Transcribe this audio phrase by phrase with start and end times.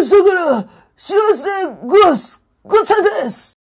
[0.00, 1.50] 明日から幸せで
[1.86, 3.59] ごわすごちゃです。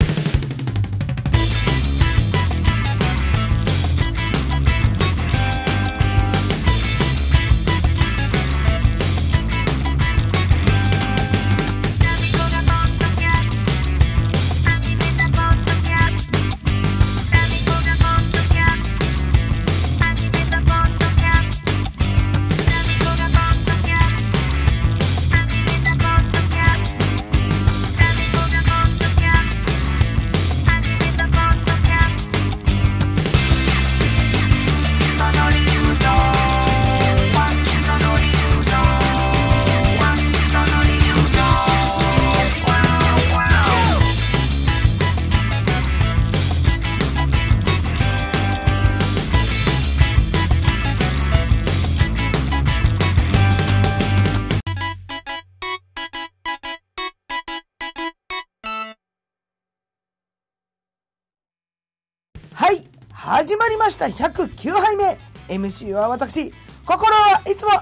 [63.46, 64.06] 始まりました。
[64.06, 65.16] 109杯目
[65.46, 66.52] MC は私。
[66.84, 67.76] 心はいつも MC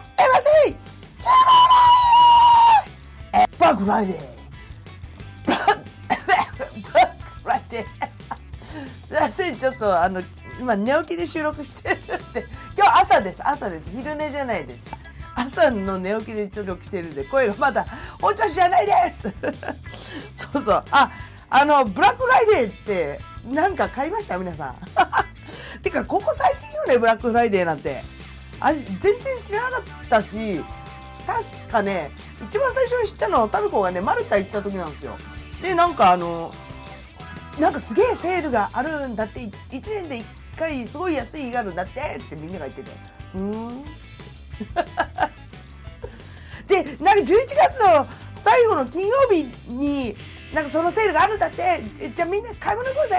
[0.69, 1.33] チャー
[3.33, 4.19] マーえバックライデー。
[5.47, 5.73] バック
[6.93, 7.07] バッ
[7.43, 7.87] クライデー。
[9.09, 9.57] すいません。
[9.57, 10.21] ちょっとあの
[10.61, 12.47] 今寝起きで収録してるんで。
[12.77, 13.49] 今日朝です。
[13.49, 13.89] 朝です。
[13.89, 14.83] 昼寝じゃないです。
[15.35, 17.25] 朝の寝起きで収録してるんで。
[17.25, 17.87] 声がまだ
[18.21, 19.33] 本調子じゃないです。
[20.53, 20.85] そうそう。
[20.91, 21.11] あ
[21.49, 24.37] あのブラックフライデーってなんか買いました？
[24.37, 24.77] 皆さん。
[25.95, 28.03] かここ最近よねブラックフライデーなんて。
[28.61, 30.61] あ全然知らなかったし
[31.27, 32.11] 確かね
[32.49, 35.19] 一番最初に知ったのはタミコがねマルタ行った時なんですよ。
[35.63, 36.55] でなんかあの
[37.59, 40.25] なんかすげえセールがあるんだって1年で1
[40.59, 42.91] 回すごい安い日があるんだってってみんなが言ってて。
[43.35, 43.85] うーん。
[46.67, 50.17] でなんか11月の最後の金曜日に
[50.53, 51.83] なんかそのセールがあるんだって。
[52.15, 53.17] じゃあみんな買い物行こうぜ。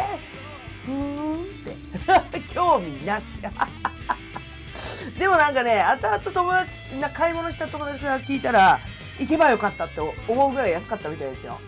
[0.86, 2.39] ふーんって。
[2.53, 3.40] 興味なし。
[5.18, 8.79] でもなんかね後々友達な買い物した友達から聞いたら
[9.19, 11.59] 行けばよかったって思うぐらい安かったみたいですよ。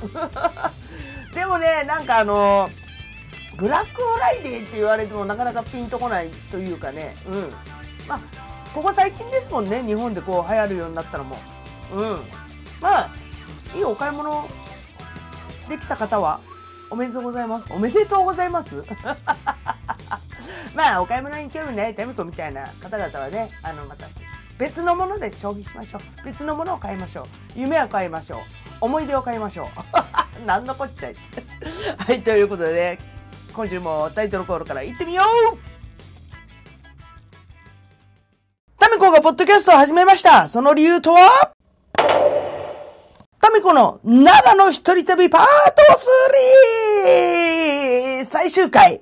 [1.34, 2.70] でもねなんかあの
[3.56, 7.16] ブラックフライデーって言われてもなかなかピンとこないというかね。
[7.28, 7.54] うん。
[8.08, 8.20] まあ
[8.74, 11.38] ここ最近ですもんね日本でこう流行るようになったのも。
[11.94, 12.22] うん。
[12.82, 13.10] まあ
[13.74, 14.48] いいお買い物
[15.70, 16.40] できた方は
[16.90, 17.68] おめでとうございます。
[17.72, 18.84] おめでとうございます。
[20.74, 24.08] まあお買い物に興味ないタミコみたいな方々はねあのまた
[24.58, 26.02] 別のもので消費しましょう。
[26.26, 27.26] 別のものを買いましょう。
[27.56, 28.40] 夢を買いましょう。
[28.82, 29.68] 思い出を買いましょう。
[30.46, 31.16] 何のこっちゃい。
[32.06, 33.00] はいということでね
[33.54, 35.24] 今週もタイトルコールから行ってみよ
[35.54, 35.58] う。
[38.80, 40.48] タミコがポッドキャストを始めました。
[40.48, 41.57] その理由とは？
[43.68, 45.82] タミコの長野一人旅パート
[47.06, 48.26] 3!
[48.26, 49.02] 最終回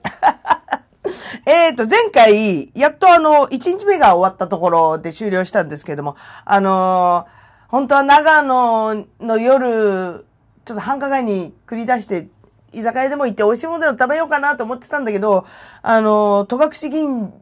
[1.46, 6.16] えっと、前回、やっとあの、1日目が終わったところで終了したんですけれども、
[6.46, 10.26] あのー本当は長野の夜、
[10.66, 12.30] ちょっと繁華街に繰り出して、
[12.72, 15.46] 居酒屋でも行って美味しいものでも食べようかなと思ってたんだけど、
[15.84, 17.34] あのー戸隠銀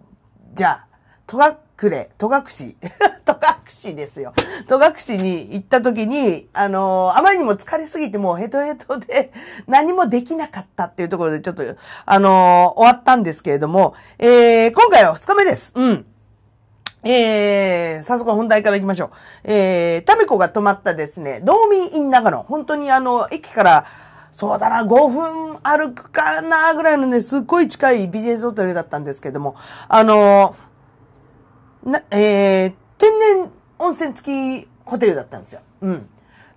[0.58, 0.86] 社、
[1.28, 1.56] 戸隠
[1.88, 2.76] 隠、戸隠、
[3.26, 3.40] 戸
[3.90, 4.34] 隠ですよ。
[4.68, 4.80] 戸
[5.16, 9.32] 隠に行った時に、あのーあまりにも疲れすぎてもうヘトヘトで
[9.68, 11.64] 何もできなかったっていうところでちょっと、
[12.06, 15.74] あのー終わったんですけれども、えー、今回は2日目です。
[15.76, 16.06] うん。
[17.06, 19.10] えー、早速本題から行きましょう。
[19.44, 22.44] えー、タミコが泊まったですね、道民イン長野。
[22.44, 23.86] 本当にあの、駅から、
[24.32, 29.56] そうだな、5分歩くかな、ぐらいのね、すっごい近いビジネスホテルだったんですけども、
[29.90, 30.73] あのー
[31.84, 35.62] な、えー、天然温泉付きホテルだったんですよ。
[35.82, 36.10] うん。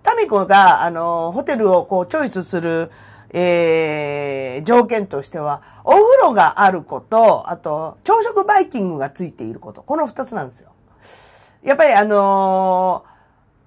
[0.03, 2.91] タミコが、あのホテルをこう、チョイスする、
[3.31, 9.81] えー、条件としては、お風呂があること、あと、朝食バイキングがついていること。
[9.81, 10.71] この二つなんですよ。
[11.63, 13.17] やっぱりあのー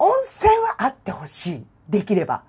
[0.01, 1.67] 温泉はあってほしい。
[1.89, 2.43] できれば。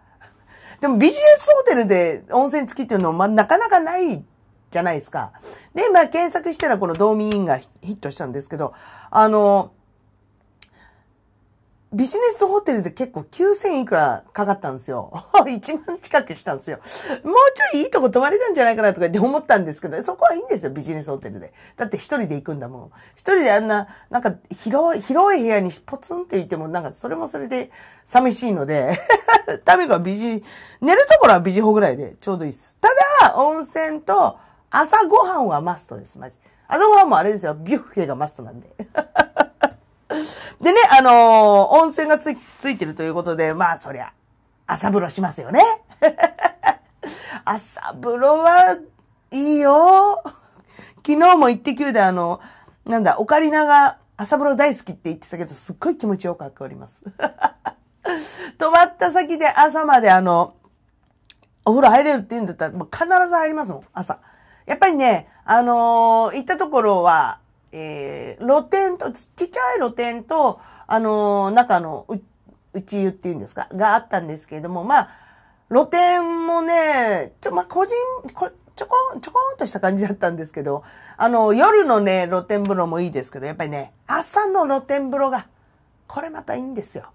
[0.80, 4.24] でもビジネスホテルで温泉付きっていうのは、ま、なかなかない
[4.71, 5.33] じゃないですか。
[5.75, 8.73] で、まあ、検索したらこのドーミーインがヒットしたんですけど、
[9.12, 9.71] あの
[11.94, 15.12] ビジネスホテルで結構9000いくらかかったんですよ。
[15.35, 16.77] 1万近くしたんですよ。
[17.25, 21.51] もうちょいいいとこ泊まれたんじゃないかなとかって思ったんですけど、そこはいいんですよ、ビジネスホテルで。
[21.75, 22.91] だって一人で行くんだもん。
[23.13, 27.71] 一人であんな、なんか広い、広い部屋にポツンって行っても、なんかそれもそれで
[28.06, 28.97] 寂しいので、
[29.65, 30.45] タミコはビジ、
[30.79, 32.77] 寝るところはビジホぐらいでちょうどいいです。
[32.79, 32.88] た
[33.27, 34.38] だ、温泉と
[34.71, 36.38] 朝ごはんはマストです、マジ。
[36.68, 38.73] 朝ごはんもあれですよ、ビュッフェがマストなんで。
[40.62, 41.13] でね、あのー
[41.81, 44.13] 温泉がついついてるということで、まあそりゃ、
[44.68, 45.62] 朝風呂しますよね。
[47.44, 48.77] 朝風呂は
[49.31, 50.23] いいよ。
[51.06, 52.39] 昨日も行ってきゅうであの、
[52.85, 57.03] なんだ、オカリナが朝風呂大好きって言ってたけど、すっごい気持ちよくっております。
[58.57, 60.53] 泊まった先で朝まであの、
[61.65, 64.19] お風呂入れるって言うんだったら、必ず入りますもん、朝。
[64.66, 67.40] やっぱりね、あのー、行ったところは、
[67.72, 72.19] えー、露天と、ちっちゃい露天と、あのー、中のう
[72.74, 75.10] 内湯っていうんですか、があったんですけれども、まあ、
[75.69, 77.96] 露天もね、ちょ、まあ、個人、
[78.34, 80.84] こちょこん、ちょこんとした感じだったんですけど、
[81.18, 85.48] あの、夜のね、露天風呂もいいですけど、やっぱりね、朝の露天風呂が、
[86.08, 87.12] これまたいいんですよ。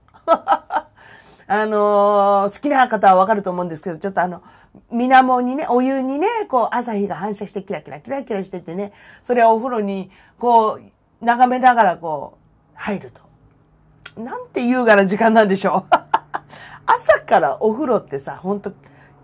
[1.48, 4.42] あのー、好きな方はわかると思うんですけど、ちょっとあの、
[4.90, 14.20] 水面にね、お湯にね、こう、朝日が反射してキラキラキラキラしててね、それはお風呂に、こう、眺めながらこう、入ると。
[14.20, 15.94] なんて優雅な時間なんでしょう。
[16.86, 18.72] 朝からお風呂ってさ、ほんと、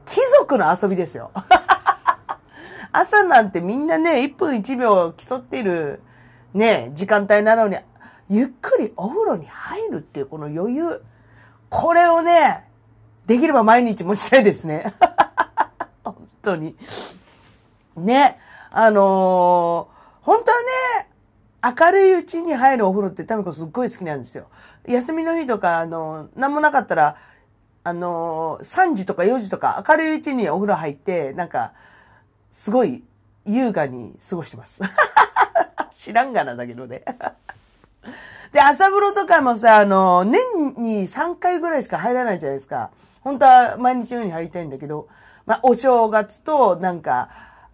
[0.04, 1.32] 貴族の遊びですよ。
[2.92, 6.02] 朝なんてみんなね、1分1秒競っている、
[6.54, 7.78] ね、時間帯なのに、
[8.28, 11.02] ゆっくりお風呂に入るっていうこの余裕。
[11.72, 12.64] これをね、
[13.26, 14.92] できれば毎日持ちたいですね。
[16.04, 16.76] 本当に。
[17.96, 18.38] ね。
[18.70, 20.56] あのー、本当は
[21.72, 24.48] ね、明るいうちに入るお風呂ってタミコすっごい好きなんですよ。
[24.84, 27.16] 休みの日とか、あのー、なんもなかったら、
[27.84, 31.72] あの、3時とか4時とか明るいうちにお風呂入って、なんか、
[32.50, 33.02] すごい
[33.46, 34.82] 優雅に過ごしてます。
[35.94, 37.02] 知らんがなだけどね。
[38.52, 40.42] で、朝風呂とかもさ、あの、年
[40.76, 42.90] に3回ぐらいしか入らないじゃないですか。
[43.22, 45.08] 本当は毎日のように入りたいんだけど、
[45.46, 47.30] まあ、お正月と、なんか、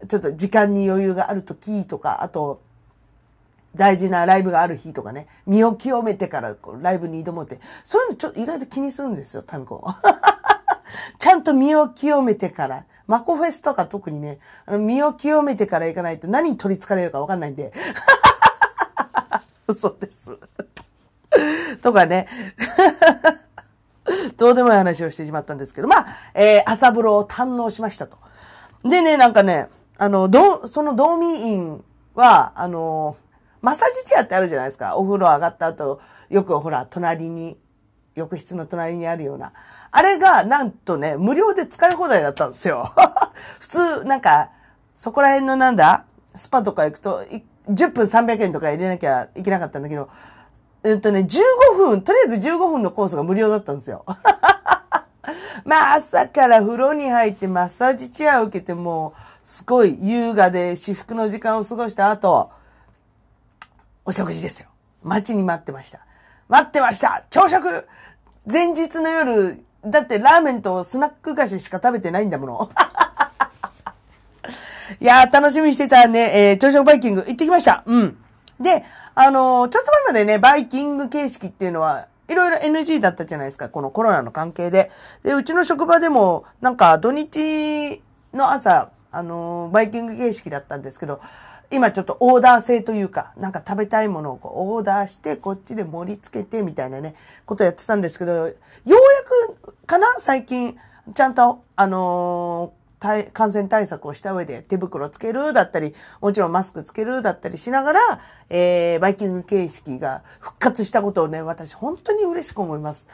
[0.06, 2.62] ちょっと時間に余裕がある時とか、あと、
[3.74, 9.84] 大事なライブがある日とかね、身を清めてからこうライブに挑もうって、そういうのちょっと意外と気にするんですよ、タミコ。
[11.18, 14.38] ちゃんと身を清めてから、マコフェスとか特にね、
[14.68, 17.72] 身を清めてから行かないと何に取り憑かれるかわかんないんで。
[19.68, 20.30] 嘘です。
[21.82, 22.26] とかね。
[24.38, 28.16] どうでもいい話をしてしまったんですけど、まあ、えー、朝風呂を堪能しましたと。
[28.82, 29.68] でね、なんかね、
[29.98, 31.84] あの、どその道民院
[32.14, 33.16] は、あの、
[33.60, 34.96] マッサージチェアってあるじゃないですか。
[34.96, 36.00] お風呂上がった後、
[36.30, 37.58] よくほら、隣に、
[38.14, 39.52] 浴室の隣にあるような。
[39.90, 42.92] あれが、なんとね、無料で使い放題だったんですよ。
[43.60, 44.50] 普通、なんか、
[44.96, 46.04] そこら辺のなんだ、
[46.34, 47.24] スパとか行くと、
[47.68, 50.08] 10分300円とか入れなきゃいけなかったんだけど、
[50.84, 54.04] えっとね、15分、とりあえず15分のコースが無料だったんですよ。
[55.64, 62.50] まあ、朝から風呂に入ってマッサージチェアを受けてもうすごい優雅で至福の時間を過ごした後、
[64.04, 64.68] お食事ですよ。
[65.02, 66.00] 待ちに待ってました。
[66.48, 67.86] 待ってました朝食
[68.50, 72.70] 前日の夜、だってラーメンとスナック菓子しか食べてないんだもの。
[75.00, 77.82] いやー、楽しみにしてたね、えー、朝食バイキング行ってきました。
[77.86, 78.16] うん。
[78.60, 84.90] で、あのー、ちょっと前までね、バイキング形式っていうのは、いろいろ NG だったじゃないですか、このコロナの関係で。
[85.22, 88.02] で、うちの職場でも、なんか土日
[88.32, 91.20] の朝、あのー、バイキング形式だったんですけど、
[91.70, 97.14] 今ちょっとオーダー制というか、なんか食べたいものをこうオーダーして、こっちで盛り付けてみたいなね、
[97.44, 98.54] ことやってたんですけど、ようや
[99.54, 100.76] くかな最近、
[101.14, 108.00] ちゃんと、あの感染対策をした上で手袋つけるだったり、もちろんマスクつけるだったりしながら、
[108.50, 113.06] えー、バイキング形式が復活したことをね、私本当に嬉しく思います。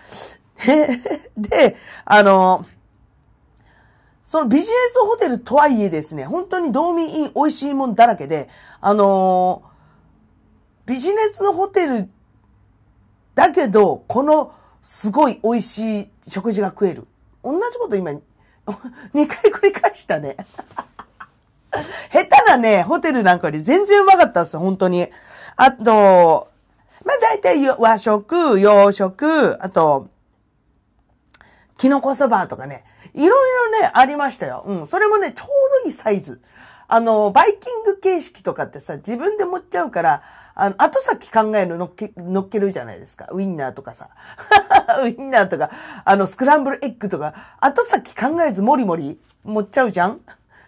[1.37, 2.65] で、あの、
[4.23, 8.49] そのビジネスホテルとはいえですね、本当に道民イン美味しいもんだらけで、
[8.81, 9.63] あの
[10.87, 12.09] ビジネスホテル
[13.35, 17.07] だけど、このすごい美味しい食事が食える。
[17.43, 18.13] 同じこと今
[19.15, 20.37] 2回繰り返したね。
[22.13, 25.09] 下手なね、ホテルなんかより全然うまかったですよ、本当に。
[25.57, 26.49] あと、
[27.05, 30.09] まあ大体和食、洋食、あと、
[31.77, 34.65] キノコそばとかね、いろいろね、ありましたよ。
[34.67, 34.87] うん。
[34.87, 35.49] それもね、ちょう
[35.85, 36.41] どいいサイズ。
[36.87, 40.23] あの、バイキング形式とかってさ、自分で持っちゃうから、
[40.55, 43.27] あの、後先考えるの乗っけ、乗っけるじゃないですか。
[43.33, 44.11] ウィンナーとかさ。
[45.03, 45.71] ウィンナーとか、
[46.05, 50.21] あの、スクランブルエッグとか、後先考えずもりもり持っちゃうじゃん？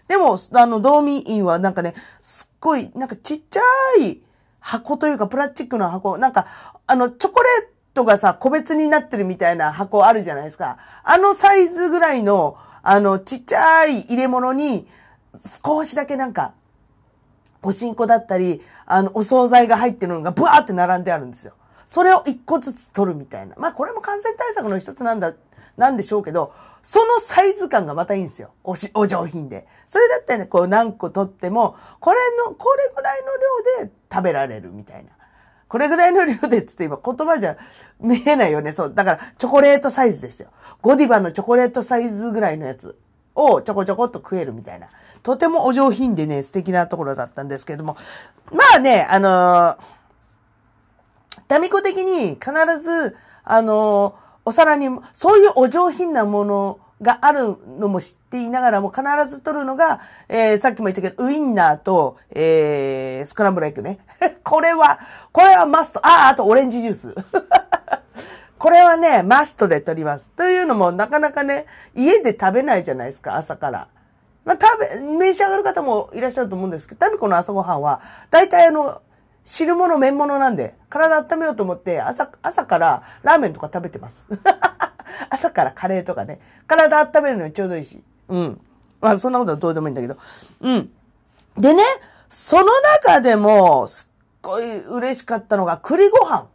[0.09, 3.61] でも、あの、道民院はなんかね、すっごい、なんかちっちゃ
[4.01, 4.21] い
[4.61, 6.47] 箱というか、プラスチックの箱、なんか、
[6.87, 10.79] あの、チョコレートがさ、個別になってるみたいな箱あるじゃないですか。
[11.03, 14.89] あのサイズぐらいの、あの、ちっちゃい入れ物に、
[15.65, 16.53] 少しだけなんか、
[17.67, 21.55] おしんこだったり、あの、お惣菜が入ってるのがブワーって並んであるんですよ。
[21.89, 23.57] それを一個ずつ取るみたいな。
[23.59, 25.35] まあこれも感染対策の一つなんだ
[25.77, 28.53] なんでしょうけど、そのサイズ感がまたいいんですよ。
[28.63, 29.67] おし、お上品で。
[29.89, 35.11] それだったらね、こう何個取っても、これの、これぐらいの量で食べられるみたいな。
[35.69, 37.57] これぐらいの量でっつって今言葉じゃ
[37.99, 38.73] 見えないよね。
[38.73, 38.95] そう。
[38.95, 40.51] だからチョコレートサイズですよ。
[40.81, 42.97] ゴディバのチョコレートサイズぐらいのやつ
[43.35, 44.89] をちょこちょこっと食えるみたいな。
[45.27, 47.97] とてもお上品でね、素敵なところだったんですけれども。
[48.53, 49.77] まあね、あのー、
[51.49, 63.99] タミコ的に必ず、あのーお皿に、そういうお上品なものがあるのも知っていながらも必ず取るのが、えー、さっきも言ったけど、ウインナーと、えー、スクランブルエッグね。
[64.45, 65.01] これは、
[65.33, 66.07] これはマスト。
[66.07, 67.15] あ、あとオレンジジュース。
[68.57, 70.31] これはね、マストで取ります。
[70.37, 71.67] というのも、なかなかね、
[71.97, 73.89] 家で食べないじゃないですか、朝から。
[74.47, 78.01] まあ、食べ、召し上がる方もいらっしゃると思うんですけど、タミコの朝ごはんは、
[78.31, 79.03] 大体あの、
[79.45, 84.25] 汁物、麺物なんで、体温めようと思って、朝、朝からラーメンとか食べてます。
[85.31, 86.41] 朝からカレーとかね。
[86.69, 88.03] 体温めるのにちょうどいいし。
[88.29, 88.61] うん。
[89.01, 90.17] まあ、そんなことはどうでもいいんだけど。
[90.61, 90.93] うん。
[91.59, 91.83] でね、
[92.29, 92.67] その
[93.05, 96.47] 中でも、すっごい嬉しかったのが、栗ご飯。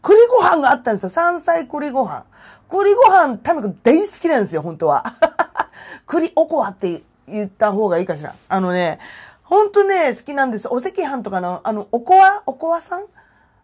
[0.00, 1.08] 栗ご飯があったんですよ。
[1.10, 2.24] 山菜栗ご飯。
[2.70, 5.04] 栗ご飯、タミコ大好きなんですよ、本当は。
[6.06, 8.34] 栗おこわって言った方がいいかしら。
[8.48, 8.98] あのね、
[9.42, 10.68] ほんとね、好きなんです。
[10.68, 13.04] お赤飯とかの、あの、おこわ、おこわさん？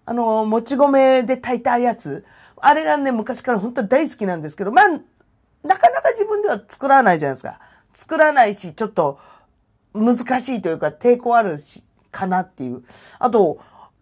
[0.04, 2.24] あの、もち米で炊いたやつ？
[2.56, 4.96] あれがね、昔から本当大好きなんですけど、まあ、な
[5.76, 7.58] かなか自分では作らないじゃないですか。
[7.92, 9.18] 作らないし、ちょっと
[9.94, 12.84] 難しいというか抵抗あるし、かなっていう。
[13.18, 13.58] あと、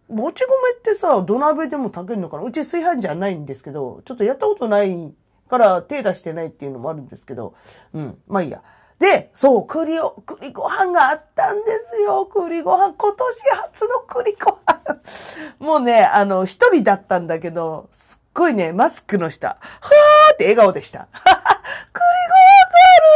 [0.07, 2.43] もち米ってさ、土鍋でも炊けるのかな？
[2.43, 5.13] うち炊飯じゃないんですけど、ちょっとやったことない
[5.49, 7.55] から手出してないっていうのもあるんですけど、
[7.93, 8.61] うん、まあいいや。
[9.01, 12.27] で、そう、栗を、栗ご飯があったんですよ。
[12.27, 12.93] 栗ご飯。
[12.93, 15.01] 今年初の栗ご飯。
[15.57, 21.07] もうね、あの、一人だったんだけど、すっごいね、マスクの下、はーって笑顔でした。
[21.17, 22.05] 栗ご飯が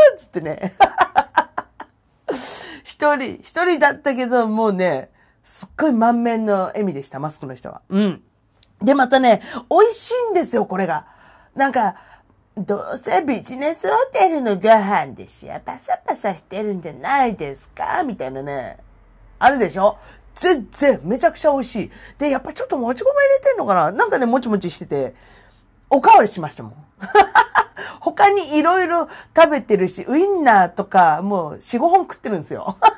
[0.07, 0.73] あるつってね。
[2.83, 5.11] 一人、一人だったけど、もうね、
[5.43, 7.83] すっごい満面の笑みでした、マスクの人は。
[7.89, 8.23] うん。
[8.81, 11.05] で、またね、美味しいんですよ、これが。
[11.53, 11.95] なんか、
[12.57, 18.01] どうせビジネスホテルのご飯でしょパサパサしてるんじゃないですか？
[18.03, 18.77] みたいなね。
[19.39, 19.97] あるでしょ？
[20.35, 21.91] 全然、めちゃくちゃ美味しい。
[22.17, 23.91] で、やっぱちょっともち米入れてんのかな？
[23.91, 25.15] なんかね、もちもちしてて、
[25.89, 26.73] おかわりしましたもん。
[27.99, 32.77] 他にいろいろ食べてるし、ウインナーとかもう4、5本食ってるんですよ。
[32.81, 32.93] あ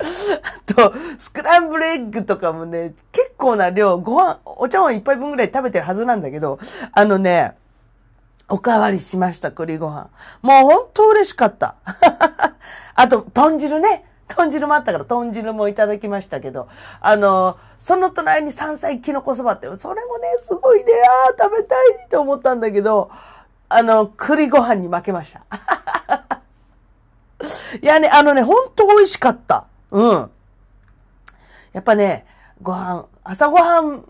[0.64, 6.58] と、スクランブルエッグとかもね、結構な量、ご飯、お茶碗一杯分ぐらい食べてるはずなんだけど、
[6.92, 7.54] あのね、
[8.50, 10.10] おかわりしました、栗ご飯。
[10.42, 11.76] もう本当嬉しかった。
[12.96, 14.04] あと、豚汁ね。
[14.26, 16.68] 豚汁もあったから、豚汁もいただきましたけど、
[17.00, 20.92] あの、その隣に山菜きのこそばって、それもね、すごいね、
[21.28, 23.10] ああ、食べたいと思ったんだけど、
[23.68, 25.44] あの、栗ご飯に負けました。
[27.80, 29.66] いやね、あのね、ほんと美味しかった。
[29.92, 30.30] うん。
[31.72, 32.26] やっぱね、
[32.60, 34.04] ご飯、朝ごはん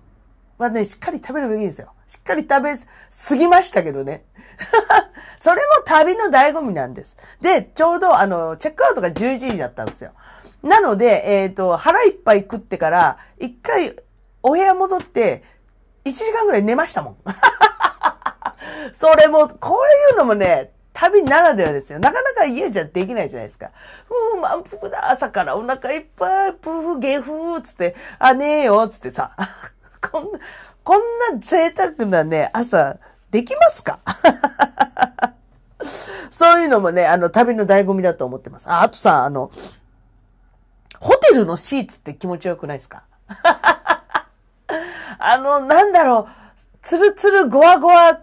[0.57, 1.93] はね、しっかり食べるべきですよ。
[2.11, 2.77] しっかり食べ
[3.11, 4.25] すぎましたけどね。
[5.39, 7.17] それも旅の醍醐味なんです。
[7.41, 10.13] で、ちょうどあの、チェックアウトが11時だったんですよ。
[10.63, 13.97] なので、えっ、ー、と、腹いっぱい食ってから、一回
[14.43, 15.43] お部屋戻って、
[16.05, 17.17] 1時間ぐらい寝ましたもん。
[18.93, 19.79] それも、こ
[20.11, 21.99] ういうのもね、旅ならではですよ。
[21.99, 23.71] なかなか家じゃできないじゃないですか。
[24.07, 25.11] ふう、満腹だ。
[25.11, 29.33] 朝からお腹いっぱい、プー、ゲフー、つって、あ、ねえよ、つってさ。
[30.11, 30.39] こんな、
[30.83, 31.01] こん
[31.33, 32.99] な贅沢なね、朝、
[33.31, 34.01] できますか？
[36.31, 38.69] そういうのもね、あの、旅の醍醐味だと思ってます。
[38.69, 39.51] あ、あとさ、あの、
[40.99, 43.05] ホテルのシーツって気持ちよくないですか？
[45.19, 46.27] あの、なんだろう、
[46.83, 48.21] つるつるごわごわ、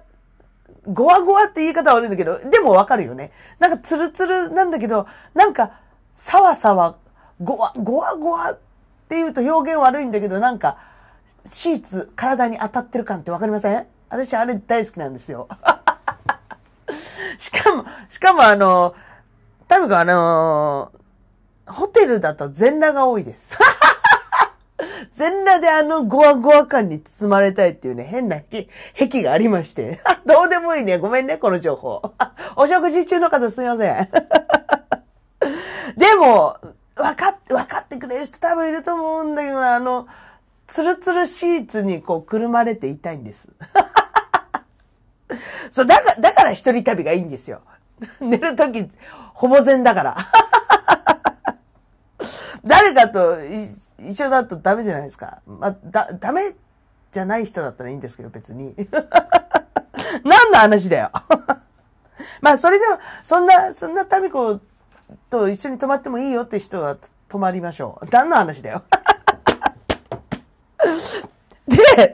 [0.92, 3.32] ごわごわって言い方悪いんだけど、でもわかるよね。
[3.60, 5.72] なんかつるつるなんだけど、なんか、
[6.16, 6.96] さわさわ、
[7.44, 8.56] ごわ、ごわごわっ
[9.10, 10.78] て言うと表現悪いんだけど、なんか、
[11.46, 13.88] シーツ、体に当たってる感ってわかりません？
[14.10, 15.48] 私あれ大好きなんですよ。
[17.38, 18.96] しかも、しかもあの、
[19.68, 20.92] 多分あの、
[21.66, 23.52] ホテルだと全裸が多いです。
[25.12, 30.00] 全裸であのゴワゴワ感に包まれたいっていうね、変な癖がありまして。
[30.26, 30.98] どうでもいいね。
[30.98, 32.02] ごめんね、この情報。
[32.56, 34.10] お食事中の方すみません。
[35.98, 36.58] でも、
[36.96, 40.08] 分かって、分かってくれる人多分いると思うんだけどあの、
[40.68, 43.48] ツルツルシーツにこうくるまれていたいんです。
[45.72, 47.62] そう、だから、だから一人旅がいいんですよ。
[48.20, 48.88] 寝るとき、
[49.34, 50.18] ほぼ全だから。
[52.64, 53.38] 誰かと
[54.00, 55.40] 一緒だとダメじゃないですか。
[55.46, 56.54] まあ、だ、ダメ
[57.12, 58.76] じゃない人だったらいいんですけど、別に。
[60.24, 61.12] 何の話だよ。
[62.42, 64.60] まあ、それでも、そんな、そんなタミコ
[65.30, 66.98] と一緒に泊まってもいいよって人は
[67.30, 68.08] 泊まりましょう。
[68.12, 68.84] 何の話だよ。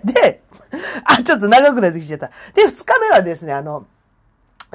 [0.04, 0.42] で、
[1.04, 2.28] あ、ちょっと長くなってきちゃった。
[2.54, 3.86] で、二日目はですね、あの、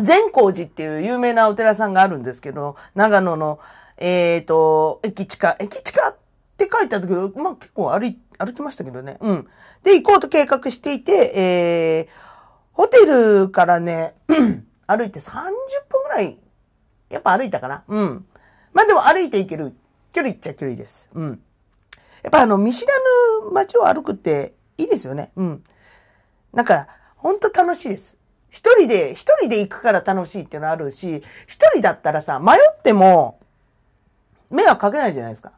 [0.00, 3.58] 善光寺っていう有名なお寺さんがあるんですけど、長野の、
[3.96, 6.16] えっ、ー、と、駅地下、駅地下っ
[6.56, 9.18] て書いてあったけど、まあ結構歩い、歩きましたけどね。
[9.20, 9.48] うん。
[9.82, 12.28] で、行こうと計画していて、えー、
[12.72, 14.14] ホテルからね、
[14.86, 15.42] 歩いて30
[15.88, 16.38] 分ぐらい、
[17.10, 17.82] やっぱ歩いたかな。
[17.88, 18.26] うん。
[18.72, 19.74] まあでも歩いて行ける
[20.12, 21.08] 距離っちゃ距離です。
[21.14, 21.40] うん。
[22.22, 22.92] やっぱあの、見知ら
[23.44, 25.30] ぬ街を歩くっていいですよね。
[25.37, 25.64] うん。
[26.52, 28.16] なんか、ほんと楽しいです。
[28.49, 33.40] 一人で、一人で行くから楽しいっていうのあるし、一人だったらさ、迷っても、
[34.50, 35.52] 迷惑かけないじゃないですか。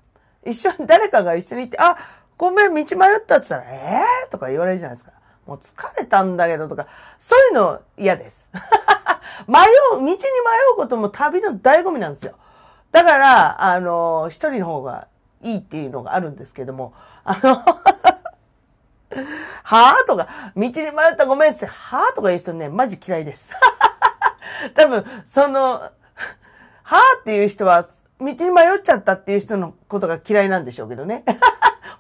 [0.45, 1.97] 一緒に、誰かが一緒に行って、あ、
[2.37, 5.13] ごめん、道迷ったって言ったら、ええー、とか言われるじゃないですか。
[5.47, 6.87] もう疲れたんだけどとか、
[7.19, 8.49] そういうの嫌です。
[9.47, 9.59] 迷
[9.93, 10.17] う、道に迷う
[10.77, 12.35] ことも旅の醍醐味なんですよ。
[12.91, 15.07] だから、あの、一人の方が
[15.43, 16.93] いいっていうのがあるんですけども、
[17.25, 17.63] あの
[19.65, 23.51] はぁとか、道に迷ったごめんって、はぁとか言う人ね、マジ嫌いです。
[24.75, 25.73] 多分、その、
[26.83, 27.85] はぁっていう人は、
[28.21, 31.25] 道に迷っちゃったっていう人のことが嫌いなんでしょうけどね。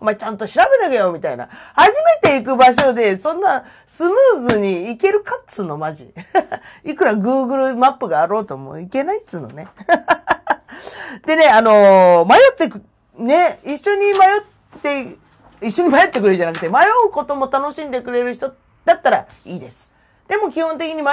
[0.00, 1.48] お前ちゃんと調べとけよ、みたいな。
[1.74, 6.14] 初めて行く場所で、そんなスムーズに行けるかっつうの、マジ。
[6.84, 9.68] いくら Google マップがあろうとも行けないっつうのね。
[11.26, 12.82] でね、あのー、迷ってく、
[13.18, 15.16] ね、一緒に迷って、
[15.62, 19.90] 一緒に迷ってくれるじゃなくて、迷うことも楽しんでくれる人だったらいいです。
[20.28, 21.10] でも基本的に迷、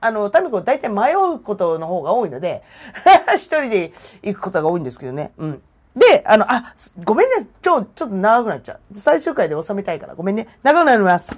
[0.00, 2.62] あの、タミコ大体迷うことの方が多いので、
[3.36, 5.32] 一人で行くことが多いんですけどね。
[5.38, 5.62] うん。
[5.96, 6.74] で、あの、あ、
[7.04, 7.46] ごめんね。
[7.64, 8.80] 今日ちょっと長くなっちゃう。
[8.94, 10.14] 最終回で収めたいから。
[10.14, 10.48] ごめんね。
[10.62, 11.36] 長くなります。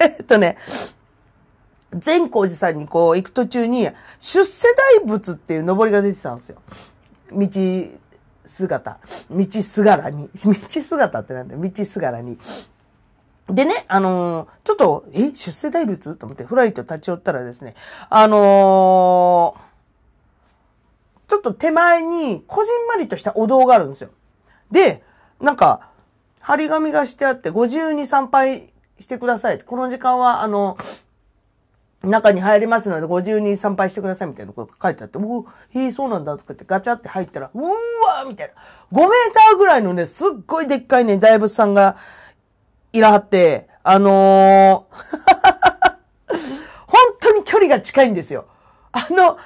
[0.00, 0.58] え っとね、
[1.94, 3.88] 善光寺さんにこう行く途中に、
[4.20, 4.68] 出世
[5.00, 6.58] 大仏っていう登りが出てたんですよ。
[7.32, 7.48] 道
[8.46, 8.98] 姿。
[9.30, 10.28] 道すがらに。
[10.34, 11.60] 道姿ってなんだよ。
[11.60, 12.38] 道すがらに。
[13.48, 16.16] でね、あのー、ちょっと、え、出世大仏？
[16.16, 17.74] と思ってフライト立ち寄ったらですね、
[18.10, 24.10] あのー、ちょっと手前に、こじんまりとしたお堂があるんですよ。
[24.70, 25.04] で、
[25.40, 25.90] なんか、
[26.40, 29.60] 張り紙がしてあって、ご自由に参拝してください。
[29.60, 30.76] この時間は、あの、
[32.06, 38.52] 中に入りますので、ご自由に参拝してくださいみたいなことが書いてあって、おへえ、そうなんだ、とかってガチャって入ったら、うーわーみたい
[38.92, 38.98] な。
[38.98, 41.96] 5メーターぐらいのね、すっごいでっかいね、大仏さんが
[42.92, 44.96] いらはって、あのー、
[46.86, 48.46] 本当に距離が近いんですよ。
[48.92, 49.38] あの、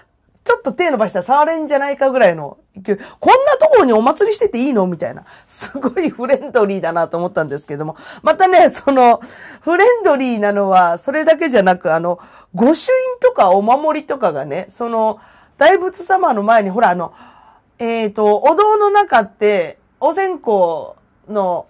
[0.42, 2.96] ちょっと手伸ばしたら触れんじゃないかぐらいの勢い。
[2.96, 5.24] こんなところにお祭りしてていいのみたいな。
[5.46, 7.96] すごいフレンドリーだなと思ったんですけども。
[8.22, 9.20] またね、その、
[9.60, 12.18] フレンドリーなのは、それだけじゃなく、あの、
[12.54, 15.20] 御朱印とかお守りとかがね、その、
[15.58, 17.12] 大仏様の前に、ほら、あの、
[17.78, 20.94] えっ、ー、と、お堂の中って、お線香
[21.28, 21.66] の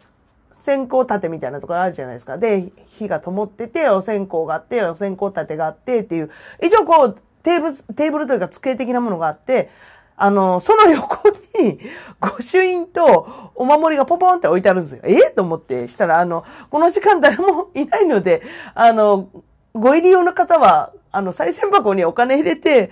[0.52, 2.38] 線香立てみたいなところあるじゃないですか。
[2.38, 6.30] で、火が灯ってて、お線香があって、お線香立てがあってっていう、
[6.62, 9.70] 一応こう、テーブル、テーブルというか机的なものがあって、
[10.16, 11.81] あの、その横に、
[12.20, 15.00] 御朱印とお守りがポポンって置いてあるんですよ。
[15.05, 15.14] え？
[15.29, 18.42] えと思って、したら、あの、この時間誰もいないので、
[18.74, 19.29] あの、
[19.72, 22.90] ご入り用の方は、あの、再銭箱にお金入れて、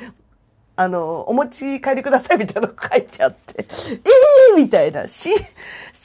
[0.74, 3.66] あの、お持ち帰りくださいみたいなの書いてあって、え
[4.52, 5.28] えー、みたいな、し、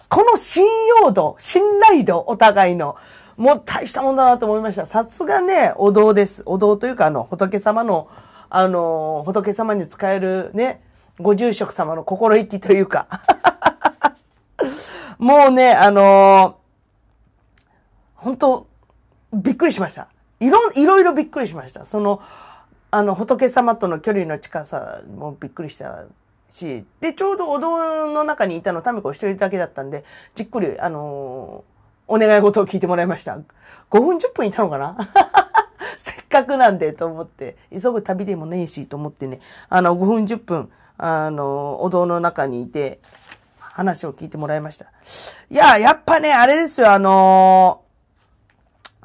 [0.10, 0.65] この信
[1.01, 2.97] 用度、信頼度、お互いの、
[3.38, 4.86] もう大したもんだなと思いました。
[4.86, 6.43] さすがね、お堂です。
[6.45, 8.10] お堂というか、あの、仏様の、
[8.55, 10.79] あの、仏様に使えるね、
[11.19, 13.07] ご住職様の心意気というか。
[15.17, 16.59] もうね、あの
[18.13, 18.67] 本当
[19.33, 20.07] びっくりしました。
[20.39, 21.85] いろ、いろいろびっくりしました。
[21.85, 22.21] その、
[22.91, 26.03] あの、仏様との距離の近さもびっくりした
[26.51, 30.03] し、で、ちょうどお堂の中にいたの、タミコ一人だけだったんで、
[30.35, 31.63] じっくり、あの
[32.07, 33.35] お願い事を聞いてもらいました。
[33.89, 34.95] 5分10分いたのかな？
[35.98, 43.00] せっかくなんでと思って、急ぐ旅でもねえしと思ってね、あの、5分10分、あの、お堂の中にいて、
[43.58, 44.86] 話を聞いてもらいました。
[45.50, 47.82] いや、やっぱね、あれですよ、あの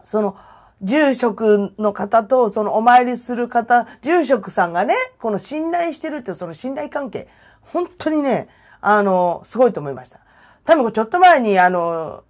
[0.04, 0.36] その、
[0.82, 7.28] 住職の方と、そのお参りする方、住職さんがね、この信頼してるってその信頼関係、
[7.62, 8.48] 本当にね、
[8.80, 10.20] あの、すごいと思いました。
[10.64, 12.22] 多分ちょっと前に、あの、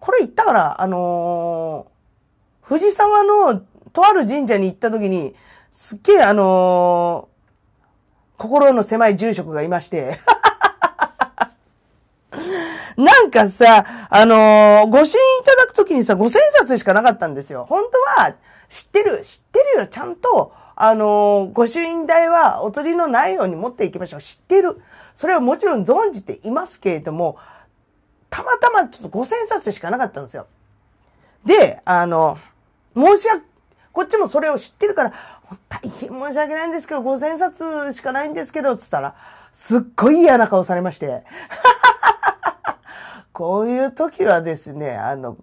[0.00, 1.88] これ言ったかなあの
[2.66, 5.34] 藤沢のとある神社に行った時に、
[5.72, 10.18] すっげえあのー、心の狭い住職がいまして
[12.96, 17.66] なんかさ、あのー、ご支援いただくときにさ、五千冊しかなかったんですよ。
[17.68, 17.84] 本
[18.16, 18.34] 当は、
[18.68, 24.20] 知ってる、知ってるよ、ちゃんと、あのー、御朱印代はお釣りのないように持っていきましょう。
[24.20, 24.82] 知ってる。
[25.14, 27.38] それはもちろん存じていますけれども、
[28.28, 30.46] たまたまちょっと5000冊しかなかったんですよ。
[31.44, 32.38] で、あの、
[32.96, 33.42] 申し訳、
[33.92, 35.12] こっちもそれを知ってるから、
[35.68, 39.14] 大変申し訳ないんですけど、5000冊しかないんですけど、つったら、
[39.52, 41.24] すっごい嫌な顔されまして。
[43.32, 45.36] こういう時はですね、あの、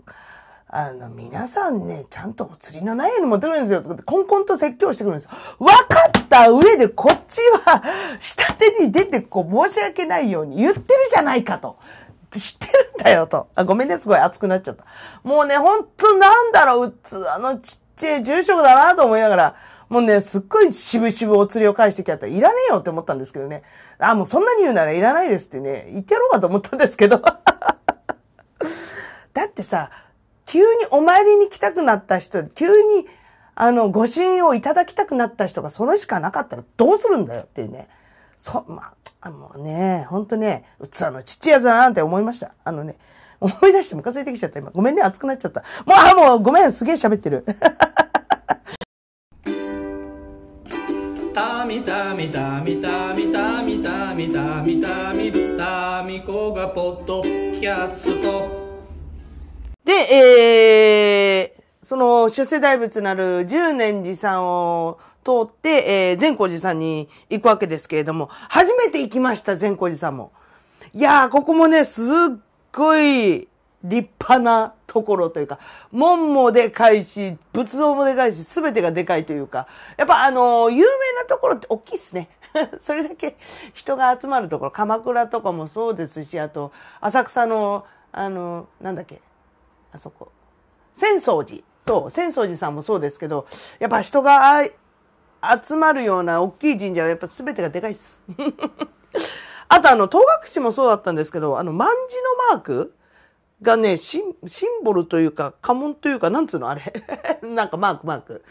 [0.68, 3.84] あの、皆さんね、ちゃんとお釣りのないように持ってくるんですよ。
[3.84, 5.30] とコンコンと説教してくるんですよ。
[5.60, 7.84] 分かった上でこっちは
[8.20, 11.78] 下手に出てこう申し訳ないように言ってるじゃないかと。
[12.40, 13.48] 知ってるんだよと。
[13.56, 14.86] あ、ごめんね、すごい熱くなっちゃった。
[15.24, 19.56] もうね、ほんとなんだろう、器のちっちゃい住職だなと思いながら、
[19.90, 23.64] もうね、すっごい渋々お釣りを返してきちゃったらいらねえよって思ったんですけどね。
[24.00, 27.22] あ、もうそんなに言うならいらないですってね、言ってやろうかと思ったんですけど。
[29.34, 29.92] だってさ、
[30.46, 33.08] 急にお参りに来たくなった人、急に、
[33.56, 37.88] あの、ご朱印をいただきたくなった人がそれしかなかったらどうするんだよっていうね。
[38.38, 38.94] そ、まあ、
[39.32, 42.54] もうね、ほんとね、器のちっちゃいやつだなって思いました。
[42.64, 42.98] あのね、
[43.40, 44.72] 思い出してムカついてきちゃった今。
[44.72, 45.62] ごめんね、熱くなっちゃった。
[45.86, 47.46] もう、あ、もう、ごめん、すげえ喋ってる。
[51.34, 58.64] たみたみたみたみたみたみたみたみたみこがポッドキャスト
[59.84, 70.32] で、えー、その出世大仏なる十年寺さんを通って、えー、善光寺さんに行くわけですけれども、初めて行きました、善光寺さんも。
[70.94, 72.06] いやー、ここもね、すっ
[72.72, 73.48] ごい
[73.84, 75.60] 立派なところというか、
[75.92, 82.30] 門もでかいし、仏像もでかいし、すべてがでかいというか、やっぱあのー、有名なところって大きいっすね。
[82.86, 83.36] それだけ
[83.74, 89.22] 人が集まるところ、鎌倉とかもそうですし、あと、浅草の、あのー、なんだっけ、
[89.92, 90.32] あそこ。
[90.96, 91.64] 浅草寺。
[91.86, 93.48] そう、浅草寺さんもそうですけど、
[93.80, 94.64] やっぱ人が
[95.64, 98.20] 集まるような大きい神社はやっぱ全てがでかいっす。
[99.68, 102.16] あとあの、東学市もそうだったんですけど、あの、万字
[102.50, 102.94] のマーク
[103.62, 106.94] がね、シンシンボルというか、家紋というか、なんつうのあれ
[107.42, 108.44] なんかマークマーク。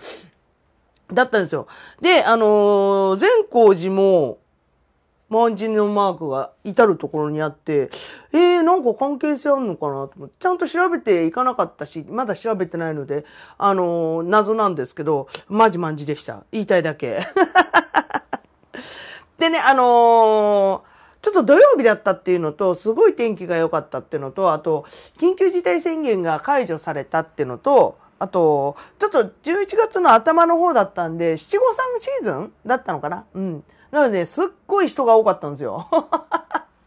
[1.12, 1.66] だったんですよ。
[2.00, 4.38] で、あのー、善光寺も、
[5.32, 7.90] 万字のマークが至るところにあって、
[8.32, 13.24] えー、なんか関係性あるのかなと思って、ちゃんと調べていかなかったし、まだ調べてないので、
[13.56, 16.44] あのー、謎なんですけど、マジマンジでした。
[16.52, 17.20] 言いたいだけ。
[19.38, 20.80] でね、あのー、
[21.22, 24.84] ちょっと土曜日だったっていうのと、すごい天気が良かったっていうのと、あと、
[25.18, 33.24] 緊急事態宣言が解除されたっていうのと、あと、ちょっと11月の頭の方だったんで、七五三シーズンだったのかな？
[33.34, 33.64] うん。
[33.92, 35.87] なので、すっごい人が多かったんですよ。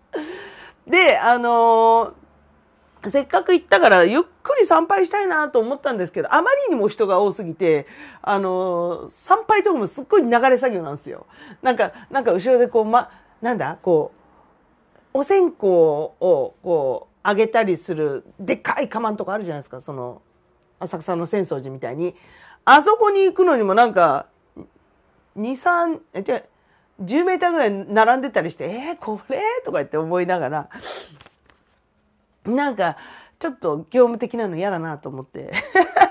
[0.85, 7.85] で、あのー、せっかく行ったからゆっくり参拝したいなと思ったんですけど、あまりにも人が多すぎて、
[8.23, 11.27] あのー、参拝とかもすっごい流れ作業なんですよ。
[11.61, 13.77] なんか、なんか後ろでこう、ま、なんだ？
[13.83, 14.11] こ
[15.13, 20.23] う、お線香をこう、あげたりする、でっかいカマンとかあるじゃないですか、その、
[20.79, 22.15] 浅草の浅草寺みたいに。
[22.65, 24.25] あそこに行くのにもなんか、
[25.37, 26.41] 2、3、え、じゃ
[27.01, 29.41] 10メーターぐらい並んでたりして、えー、これ？
[29.65, 30.69] とか言って思いながら、
[32.45, 32.97] なんか、
[33.39, 35.51] ちょっと業務的なの嫌だなと思って。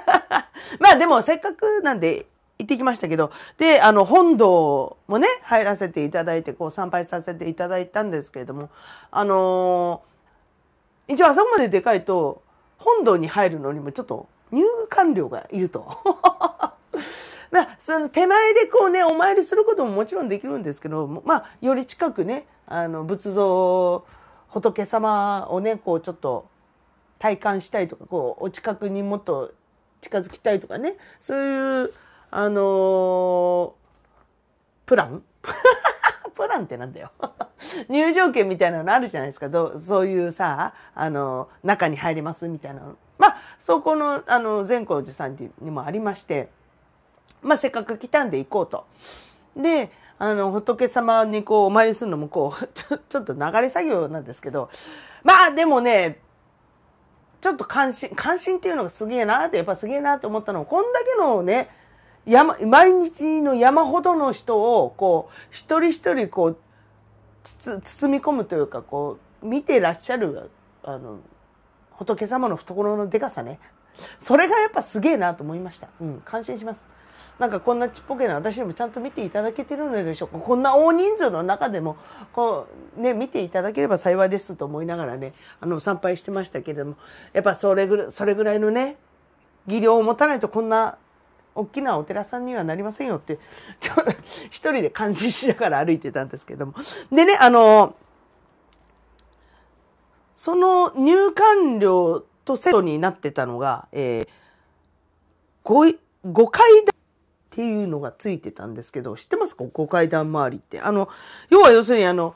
[0.78, 2.26] まあでもせっかくなんで
[2.58, 8.68] 行ってきましたけど、で、あの、本堂もね、入らせていただいて、こう参拝させていただいたんですけれども、
[9.10, 12.42] あのー、一応あそこまででかいと、
[12.78, 15.98] 本堂に入るのにもちょっと入館料がいると。
[17.54, 24.04] まあ、その手前でこうね、お参りすることももちろんできるんですけど、まあ、より近くね、あの、仏像、
[24.48, 26.48] 仏様をね、こうちょっと
[27.20, 29.52] 体感したいとか、こう、お近くにもっと
[30.00, 31.92] 近づきたいとかね、そういう、
[32.32, 33.72] あのー、
[34.86, 35.22] プラン？
[36.34, 37.12] プランってなんだよ
[37.88, 39.48] 入場券みたいなのあるじゃないですか。
[39.48, 42.80] どそういうさ、あの、中に入りますみたいな。
[43.16, 46.48] まあ、そこの、あの、善光寺さんにもありまして、
[47.44, 48.86] まあ、せっかく来たんで行こうと。
[49.56, 54.70] で、あの、仏様にこう、お参りするのもこう、 ちょちょっと流れ作業なんですけど、
[55.22, 56.20] まあ、でもね、
[57.40, 61.68] ちょっと関心、関心っていうのがすげえなって、やっぱすげえなって思ったのは、こんだけのね、
[62.26, 66.56] 山、毎日の山ほどの人を、こう、一人一人こう、
[67.42, 70.50] つ包み込むというか、こう、見てらっしゃる、
[70.82, 71.18] あの、
[71.90, 73.60] 仏様の懐のでかさね。
[74.18, 75.88] それがやっぱすげえなと思いました。
[76.00, 76.93] うん、感心します。
[77.38, 81.96] なんかこんなちっぽけな私でもちゃんと見ていただけてるのでしょうかこんな大人数の中でも
[82.32, 86.96] こうね見ていただければ幸いですと思いながらねあの参拝してましたけれども
[87.32, 88.96] やっぱそれぐらいそれぐらいのね
[89.66, 90.96] 技量を持たないとこんな
[91.54, 93.38] 大きなお寺さんにはなりませんよって、
[93.80, 93.94] ち ょ
[94.46, 96.74] 一人で感心しながら歩いてたんですけども。
[97.12, 97.94] でね、あの、
[100.36, 104.28] その入館料とセットになってたのが、えー、
[105.62, 105.86] 五
[106.24, 106.94] 五階段
[107.54, 109.54] っていうのがついてたんですけど、知ってます？
[109.54, 110.80] か五階段周りって。
[110.80, 111.08] あの、
[111.50, 112.34] 要は要するにあの、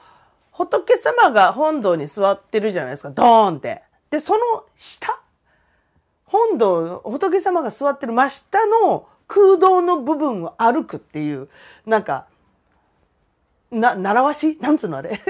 [0.52, 3.82] 仏様が本堂に座ってるじゃないですか、ドーンって。
[4.10, 5.20] で、その下
[6.24, 11.48] 本堂、仏様が座ってる真下の空洞の部分を歩くっていう、
[11.84, 12.26] なんか、
[13.72, 14.56] な、習わし？
[14.60, 15.20] なんつうのあれ？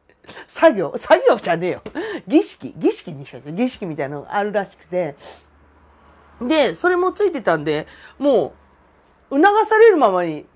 [0.48, 0.94] 作業？
[0.96, 1.82] 作業じゃねえよ。
[2.26, 2.72] 儀式？
[2.78, 3.52] 儀式にしましょう。
[3.52, 5.16] 儀式みたいなのがあるらしくて。
[6.40, 7.86] で、それもついてたんで、
[8.18, 8.63] もう、
[9.36, 10.46] 促されるままに、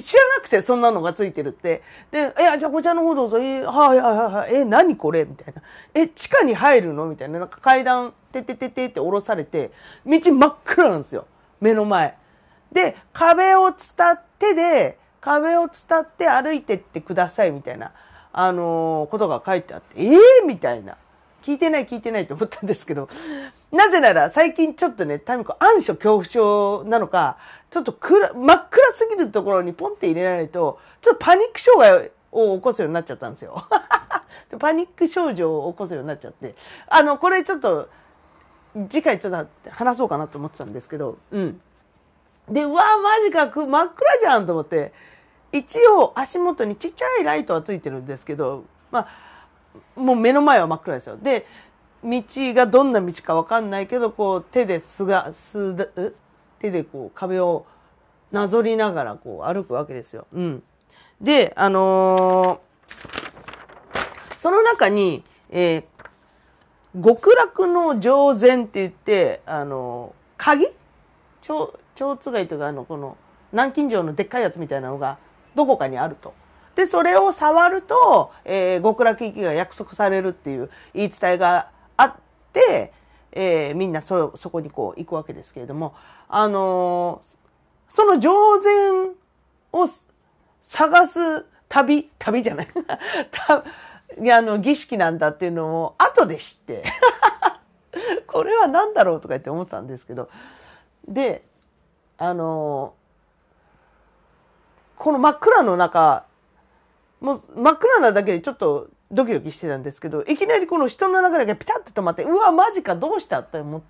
[0.00, 1.82] 知らなくてそんなのがついてるって。
[2.12, 3.38] で、え、じゃあこちらの方どうぞ。
[3.38, 4.54] え、はいはいはいはい。
[4.54, 5.24] え、何これ？
[5.24, 5.62] みたいな。
[5.94, 7.06] え、地下に入るの？
[7.06, 7.40] みたいな。
[7.40, 9.72] なんか階段、ててててって下ろされて、
[10.06, 11.26] 道真っ暗なんですよ。
[11.60, 12.16] 目の前。
[12.70, 13.78] で、壁を伝
[14.12, 17.92] ってで、壁を伝って歩いてってくださいみたいな、
[18.32, 20.96] あのーことが書いてあって、ええー、みたいな。
[21.42, 23.08] 聞いてない聞いてないと思ったんですけど、
[23.72, 27.38] なぜなら最近ちょっとね、タミコ暗所恐怖症なのか、
[27.70, 33.64] ちょっと暗、真っ暗すぎるところにポンって入れられると、ちょっとパニック障害を起こすようになっちゃったんですよ。
[34.58, 36.56] パニック症状を起こすようになっちゃって。
[36.88, 37.88] あの、これちょっと、
[38.88, 41.60] 次回ちょっと話そうかなと思ってたんですけど、うん。
[42.48, 44.92] で、うわ、マジか、真っ暗じゃんと思って、
[45.52, 51.16] 一応足元にちっちゃいライトはついてるんですけど、まあ、もう目の前は真っ暗ですよ。
[51.16, 51.46] で、
[52.02, 52.22] 道
[52.54, 55.86] がどんな道かわかんないけど、こう手ですが、すだ、
[56.58, 57.66] 手でこう壁を
[58.32, 60.26] なぞりながらこう歩くわけですよ。
[60.32, 60.62] うん。
[61.20, 62.70] で、あのー
[64.38, 65.84] その中に、えー
[67.04, 70.66] 極楽の上禅って言って、あのー鍵？
[71.42, 73.16] 蝶、蝶つがいとか、あの、この、
[73.52, 75.18] 南京錠のでっかいやつみたいなのが、
[75.54, 76.32] どこかにあると。
[76.74, 81.68] で、それを触ると、えー極楽行きが約束されるっていう言い伝えが、
[82.54, 85.94] えーみんなそ、そこにこう行くわけですけれども、
[86.28, 87.40] あのー
[87.90, 89.10] その上禅
[89.72, 89.88] を
[90.62, 92.68] 探す旅、旅じゃない。
[93.30, 93.64] た
[94.20, 96.84] いやあの、儀式なんだっていうのを後で知って、
[98.28, 100.30] これは何だろうとか言って思ってたんですけど、
[101.08, 101.44] で、
[102.18, 102.94] あの
[104.96, 106.24] この真っ暗の中、
[107.20, 113.40] もう真っ暗なだけでちょっとドキドキしてたんですけど、いきなりこの人の中だけピタッと止まって、うわ、マジか、どうした？
[113.40, 113.82] って思っ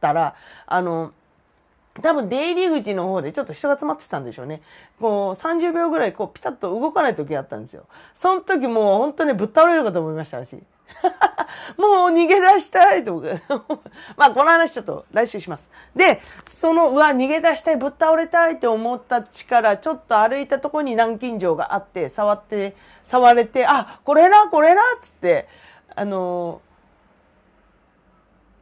[0.00, 0.34] たら、
[0.66, 1.12] あの、
[2.02, 4.62] 多分出入り口の方でちょっと人が詰まってたんでしょうね。
[5.00, 7.86] こう30秒ぐらいこうピタッと動かない時があったんですよ。
[8.14, 10.58] その時もう本当にぶっ倒れるかと思いましたし。
[11.76, 13.28] もう逃げ出したいとか。
[14.16, 15.68] まあこの話ちょっと来週します。
[15.94, 25.46] で、その、うわ、逃げ出したい、ぶっ倒れたいと思った力、ちょっと歩いたとこに南京錠があって、触って、触れて、あ、これな、これな、つって、
[25.94, 26.60] あの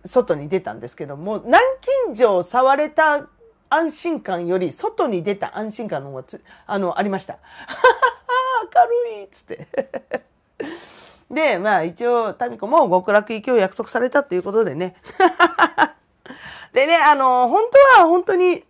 [0.07, 1.63] 外に出たんですけども、南
[2.09, 3.27] 京錠触れた
[3.69, 7.39] 安心感より、外に出た安心感の方がつ、あの、ありました。
[8.75, 9.69] 明るいっつって。
[11.31, 14.97] で、まあ一応、タミコも極楽行きを約束されたっていうことでね。
[16.73, 17.65] でね、あの、本
[17.97, 18.65] 当は本当に、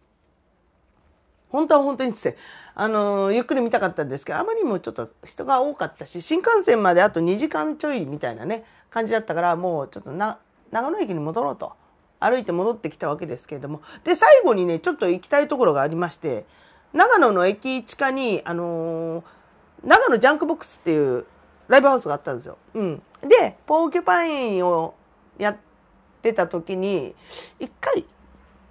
[1.51, 2.37] 本当は本当につって、
[2.75, 10.39] あの、ゆっくり見たかったんですけど、あまりにもちょっと人が多かったし、新幹線まであと2時間ちょいみたいなね、感じだったから、もうちょっとな、
[10.71, 11.73] 長野駅に戻ろうと。
[12.19, 13.83] 歩いて戻ってきたわけですけれども。
[14.05, 16.47] で、最後にね、ちょっと行きたいところがありまして、
[16.93, 19.25] 長野の駅地下に、あのー
[19.85, 21.27] 長野ジャンクボックスっていう
[21.69, 22.57] ライブハウスがあったんですよ。
[22.75, 23.03] うん。
[23.21, 24.95] で、ポーキュパインを
[25.39, 25.57] やっ
[26.23, 27.15] てた時に、
[27.61, 28.07] 一回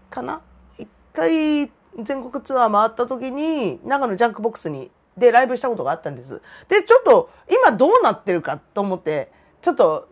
[0.09, 0.41] かな？
[0.79, 6.41] 一回全国ツアー回った時に、長野ジャンクボックスに、でライブしたことがあったんです。
[6.67, 9.31] で、ちょっと今どうなってるかと思って、
[9.61, 10.09] ちょっと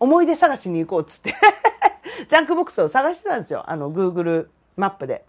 [0.00, 1.34] 思い出探しに行こうっつって、
[2.28, 3.64] ジャンクボックスを探してたんですよ。
[3.66, 5.24] あの、Google マップで。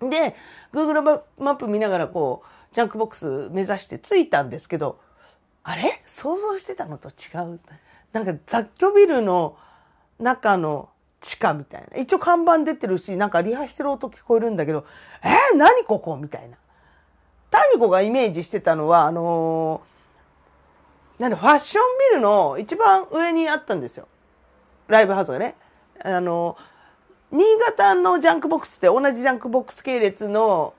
[0.00, 0.34] で、
[0.72, 4.98] Google マップ見ながらこう、ジャンクボックス目指して着いたんですけど、
[5.62, 6.00] あれ？
[6.06, 7.60] 想像してたのと違う。
[8.12, 9.56] なんか雑居ビルの
[10.18, 10.88] 中の
[11.20, 11.96] 地下みたいな。
[11.98, 14.84] 一応看板出てるし、なんかリハしてる音聞こえるんだけど、
[15.22, 16.16] えー、何ここ？
[16.16, 16.56] みたいな。
[17.50, 19.95] タミコがイメージしてたのは、あのー
[21.18, 24.06] なんでファッションビルの一番上にあったんですよ。
[24.88, 25.54] ライブハウスがね。
[26.02, 26.56] あの、
[27.32, 30.74] 新潟のジャンクボックスって同じジャンクボックス系列の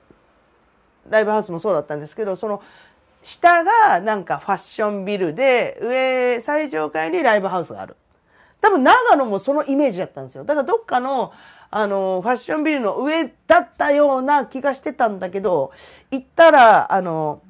[1.08, 2.62] ライブハウスもそうだったんですけど、その
[3.22, 7.96] 下がなんかファッションビルで、上最上階にライブハウスがある。
[8.60, 10.44] 多分長野もそのイメージだったんですよ。
[10.44, 11.32] だからどっかの、
[11.70, 15.72] あの、ファッションビルの上だったような気がしてたんだけど、
[16.10, 17.42] 行ったら、あの、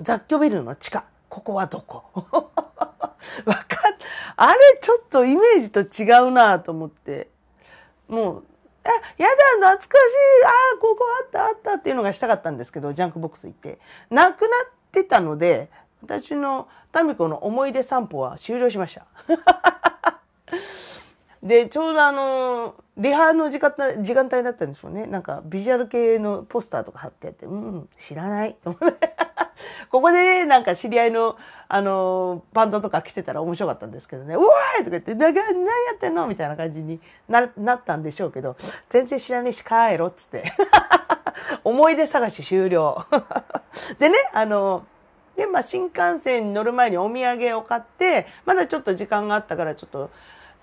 [0.00, 1.04] 雑居ビルの地下。
[1.32, 2.04] ここはどこ？
[2.12, 3.94] わかん、
[4.36, 7.30] あれちょっとイメージと違うなと思って。
[8.06, 8.44] もう、
[8.84, 13.78] あ、やだ、懐かしい、ああ、ここあったあったっていうのがしたかったんですけど、ジャンクボックス行って。
[14.10, 14.50] なくなっ
[14.92, 15.70] てたので、
[16.02, 19.06] 私の民子の思い出散歩は終了しました。
[21.42, 25.06] で、ちょうどあの、リハの時間時間帯だったんでしょうね。
[25.06, 28.56] なんか、ビジュアル系のポスターとか貼ってあって、うん、知らない。
[29.90, 31.36] ここでね、なんか知り合いの、
[31.68, 35.42] あの、バンドとか来てたら面白かったんですけどね、うわーいとか言って、な、何や
[35.94, 36.26] ってんの？
[36.26, 38.56] みたいな感じにな、なったんでしょうけど、
[38.88, 40.44] 全然知らねえし帰ろっつって。
[41.64, 43.04] 思い出探し終了。
[43.98, 44.84] でね、あの、
[45.36, 50.10] で、まあ、新幹線に乗る前にお土産を買って、まだちょっと時間があったから、ちょっと、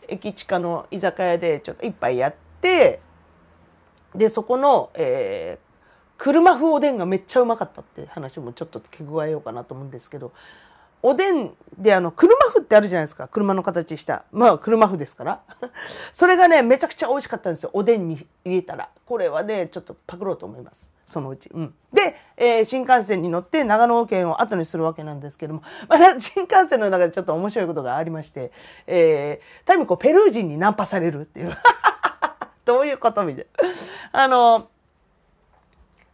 [0.10, 3.00] 駅近の居酒屋でちょっと一杯やって、
[4.16, 5.80] で、そこの、えー、
[6.18, 10.34] 車風おでんがめっちゃうまかったって話もちょっと付け加えようかなと思うんですけど、
[11.02, 13.28] おでんであの、車麩ってあるじゃないですか。
[13.30, 14.26] 車の形した。
[14.32, 15.42] まあ、車麩ですから。
[16.12, 17.70] それがね、めちゃくちゃ美味しかったんですよ。
[17.74, 18.90] おでんに入れたら。
[19.06, 20.90] これはね、ちょっとパクろうと思います。
[21.10, 21.50] そのうち。
[21.52, 21.74] うん。
[21.92, 28.52] で、えー、新幹線に乗って長野県を後にするわけなんですけども、また 新幹線の中でちょっと面白いことがありまして、
[28.86, 31.58] えー、タイムこうペルー人にナンパされるっていう。
[32.64, 33.48] どういうことみたい
[34.14, 34.24] な。
[34.24, 34.68] あの、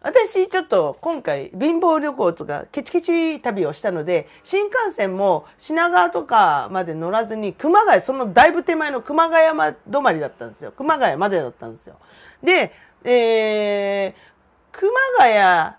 [0.02, 11.96] 私ちょっと今回貧乏旅行とかケチケチ旅をしたので新幹線も品川とかまで乗らずに熊谷そのだいぶ手前の熊谷止まりだったんですよ熊谷までだったんですよ
[12.44, 12.72] で、
[13.04, 14.35] えー、
[14.78, 15.76] 熊谷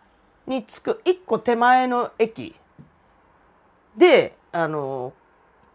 [0.47, 2.55] に着く一個手前の駅
[3.97, 5.13] であの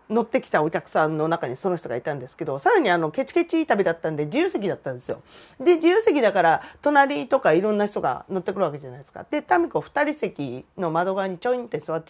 [0.10, 5.21] 乗ってきたお客さんの中にその人がいたんですけど、さらにあの、ケチケチ旅だったんで自由席だったんですよ。
[5.57, 9.25] で、自由席だから、隣とかいろんな人が乗ってくるわけじゃないですか。
[9.29, 12.03] で、タミコ二人席の窓側にちょいんって座っ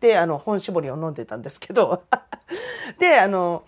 [0.00, 2.02] て、あの、本搾りを飲んでたんですけど、
[3.00, 3.64] で、あの、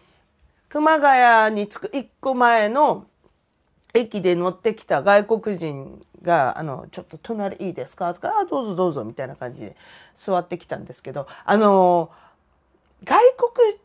[0.69, 3.07] 熊谷に着く一個前の
[3.95, 8.13] 駅で乗ってきた外国人が、あの、ちょっと隣いいですか？
[8.15, 9.77] とか、あ、どうぞどうぞみたいな感じで
[10.17, 12.11] 座ってきたんですけど、あの、
[13.05, 13.19] 外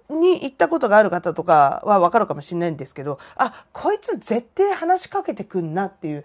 [0.09, 6.23] 国に行ったことがある方とかはわかるかもしれないんですけど、あ、こいつ絶対話しかけてくんなっていう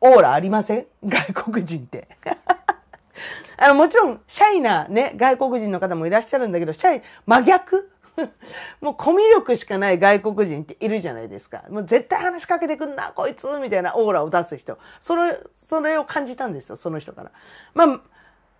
[0.00, 0.86] オーラありません？
[1.04, 2.08] 外国人って。
[3.58, 7.90] あの、もちろん、シャイなね、外国人の方もいらっしゃるんだけど、シャイ、真逆
[8.80, 11.64] もうコミュ力しかない外国人っているじゃないですか。
[11.68, 14.78] もう絶対話しかけてくんな、こいつみたいなオーラを出す人。
[15.00, 17.30] それ、それを感じたんですよ、その人から。
[17.74, 18.00] まあ、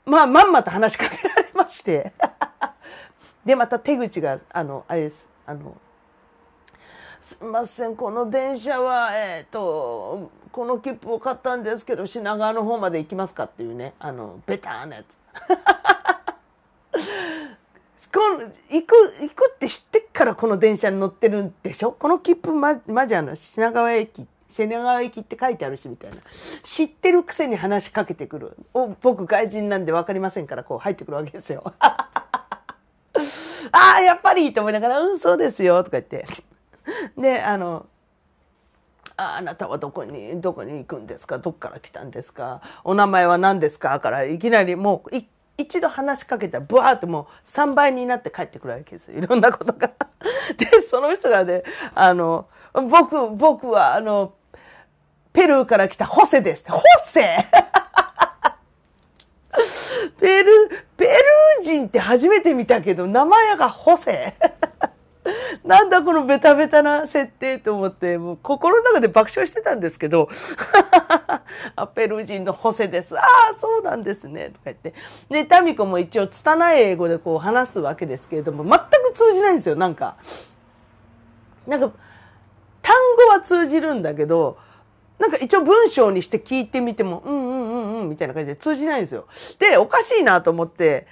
[0.06, 2.12] まあ、まんまと話しかけられまして
[3.44, 5.28] で、また手口が、あの、あれです。
[5.46, 5.76] あの、
[7.20, 15.18] すみません、この電車は、えっ、ー、と、この切符を買ったんですけど、品川の方まで行きますかっていうね、あの、ベターなやつ。
[18.14, 18.20] こ
[18.70, 21.92] 行く、行くって知ってっからこの電車に乗ってるんでしょ？
[21.92, 26.18] この切符ま、まじあの、品川駅、品川駅って書いてあるし、みたいな。
[26.62, 28.56] 知ってるくせに話しかけてくる。
[28.72, 31.74] お僕外人なんで分かりませんから、こう入ってくるわけですよ。
[33.72, 36.26] ああ、やっぱりと思いながら、うん、そうですよ、とか言って。
[37.18, 37.86] で、あの、
[39.16, 41.38] ああなたはどこに、どこに行くんですか？
[41.38, 42.60] どっから来たんですか？
[42.84, 43.98] お名前は何ですか？
[44.00, 49.18] からいきなりもう、一一度話しかけたら、ブワーってもう3倍になって帰ってくるわけですよ。
[49.18, 49.90] いろんなことが。
[50.58, 51.62] で、その人がね、
[51.94, 54.34] あの、僕、僕は、あの、
[55.32, 56.64] ペルーから来たホセです。
[56.68, 57.20] ホセ？
[60.20, 64.34] ペル、ペルー人って初めて見たけど、名前がホセ。
[65.64, 70.28] なんだこのベタベタな設定と思って、もう心の中で爆笑してたんですけど、
[71.76, 73.18] あ、ペルー人のホセです。
[73.18, 74.50] ああ、そうなんですね。
[74.50, 74.94] とか言って。
[75.30, 80.16] で、タミコも一応拙い英語でこう話すわけですけれども、全く通じないんですよ、なんか。
[81.66, 81.90] なんか、
[82.82, 84.58] 単語は通じるんだけど、
[85.18, 89.26] なんか一応文章にして聞いてみても、うんうんうんうんみたいな感じで通じないんですよ。
[89.58, 91.06] で、おかしいなと思って、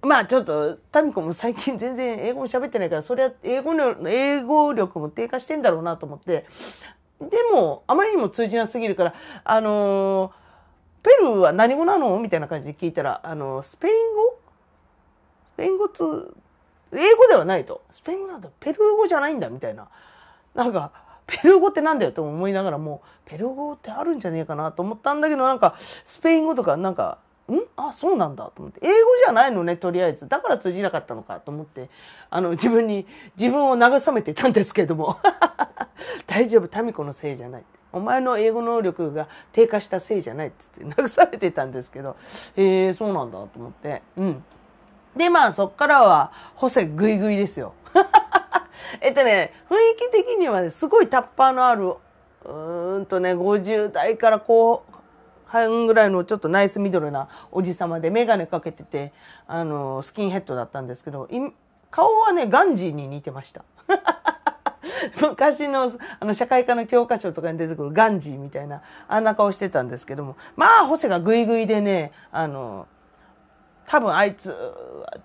[0.00, 6.46] まあちょっと、タミコも最近全然英語も喋ってないから、それは英語の、英語力も低下してんだろうなと思って、
[7.20, 10.32] でも、あまりにも通じなすぎるから、あの
[11.02, 12.18] ペルーは何語なの？
[12.18, 14.38] みたいな感じで聞いたら、あの、スペイン語？
[15.54, 16.02] スペイン語つ、
[16.92, 17.82] 英語ではないと。
[17.92, 18.48] スペイン語なんだ。
[18.60, 19.88] ペルー語じゃないんだ、みたいな。
[20.54, 20.92] なんか、
[21.26, 27.18] ペルー語ってなんだよと思いながらも、ペルー語ってあるんじゃねえかなと思ったんだけど、なんか、スペイン語とか、なんか、
[27.76, 28.50] あそうなんだ。
[28.54, 28.80] と思って。
[28.82, 28.94] 英語
[29.24, 30.28] じゃないのねとりあえず。
[30.28, 31.88] だから通じなかったのかと思って。
[32.30, 33.06] あの自分に
[33.38, 35.18] 自分を慰めてたんですけども。
[36.26, 36.82] 大丈夫。
[36.82, 37.64] 民子のせいじゃない。
[37.90, 42.16] お前の英語能力が低下したせいじゃないって言って慰めてたんですけど。
[42.56, 44.02] へえー、そうなんだと思って。
[44.16, 44.44] うん。
[45.16, 47.72] でまあそっからはホセグイグイですよ。
[49.00, 51.94] えっとね雰囲気的には、ね、すごいタッパーのある
[52.44, 54.84] うーんとね50代から後
[55.48, 59.12] 半ぐらいのちょっとナイスミドルなおじさまで眼鏡かけてて
[59.46, 61.28] あのスキンヘッドだったんですけど
[61.90, 63.64] 顔はねガンジーに似てました。
[65.20, 65.90] 昔の
[66.20, 72.86] あの社会科の教科書とかに出てくるガンジーみたいなあんな顔してたんですけどもまあホセがグイグイでねあの
[73.86, 74.54] 多分あいつ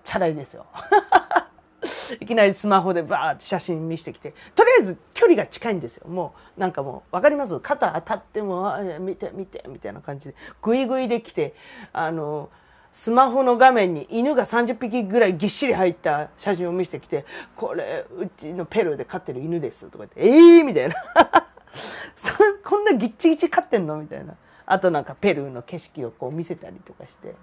[0.04, 0.66] チャラいですよ。
[2.20, 4.34] いきなりスマホでバーって写真見せてきて。
[4.56, 6.08] とりあえず距離が近いんですよ。
[6.08, 7.60] もうなんかもう分かります？
[7.60, 10.36] 肩当たっても見て見てみたいな感じで。
[10.62, 11.54] グイグイで来て
[11.92, 12.50] あの
[12.94, 17.26] スマホの画面に犬が30匹ぐらいぎっしり入った写真を見せてきて
[17.58, 20.96] 「これうちのペルーで飼ってる犬です」とか言って「ええー!」みたいな。
[22.64, 23.98] こんなぎっちぎち飼ってんの？
[23.98, 24.36] みたいな。
[24.66, 27.36] あとなんかペルーの景色をこう見せたりとかして。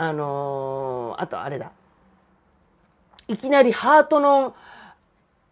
[0.00, 1.72] あのー、あとあれだ。
[3.28, 4.56] いきなりハートの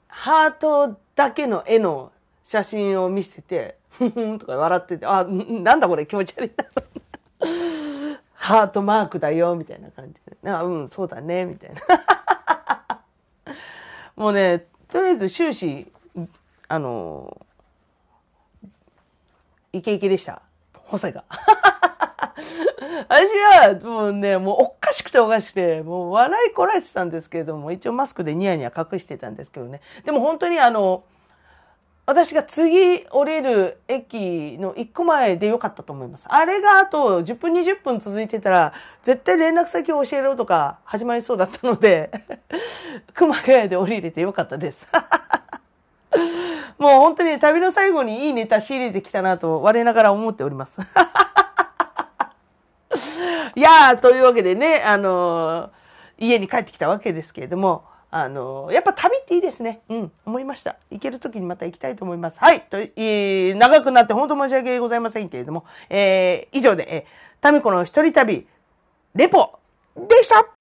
[0.09, 2.11] ハートだけの絵の
[2.43, 6.65] 写真を見せててふふんとか笑っててあなんだこれ気持ち悪いな。
[8.33, 10.51] ハートマークだよみたいな感じで。
[10.51, 11.81] あうんそうだねみたいな。
[14.17, 15.91] もうねとりあえず終始
[16.69, 17.37] あの
[19.73, 20.41] イケイケでした。
[20.73, 21.25] 補佐が。
[23.09, 29.81] はもうね、もうおかしくておかしくて、もう笑いこらえてたんですけれども、一応マスクでニヤニヤ隠してたんですけどね。
[30.05, 31.05] でも本当にあの、
[32.07, 36.27] 私が次降りる駅の1個前でよかったと思います。
[36.29, 38.73] あれがあと10分20分続いてたら、
[39.03, 42.13] 絶対連絡先を教えろとか始まりそうだったので、
[43.13, 44.87] 熊谷で降りれてよかったです。
[46.79, 50.79] もう本当に旅の最後にいいネタ仕入れてきたなと我ながら思っております。
[53.57, 59.81] いやー、というわけでね、あのー、家に帰ってきたわけですけれども、あのー、やっぱ旅っていいですね。
[59.89, 60.77] うん、思いました。
[60.91, 62.39] 行ける時にまた行きたいと思います。
[62.39, 62.61] はい。
[62.61, 67.05] と、えー、長くなって本当申し訳ございませんけれども、えー、以上で、えー、
[67.41, 68.47] タミコの一人旅、
[69.15, 69.59] レポ
[69.97, 70.56] でした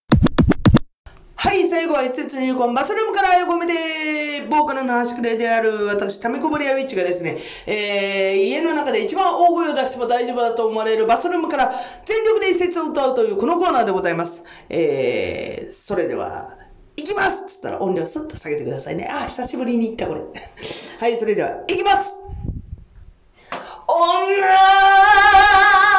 [1.46, 7.38] はい、最後は施設の入魂、バスルームから横目で、ボーカルの端くれである私、タメコブリアウィッチがですね、
[7.68, 11.76] えー、家の中で一番大声を出しても大丈夫だと思われるバスルームから
[12.06, 14.44] 全力で一節を歌うというこのコーナーでございます。
[14.70, 16.58] えー、それでは、
[16.98, 19.08] 行きますつったら音量スッと下げてくださいね。
[19.08, 20.22] あ、久しぶりに行ったこれ。
[21.00, 22.12] はい、それでは、行きます
[23.88, 25.95] 女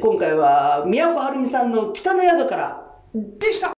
[0.00, 2.82] 今回は宮古晴美さんの北の宿から
[3.14, 3.72] でした！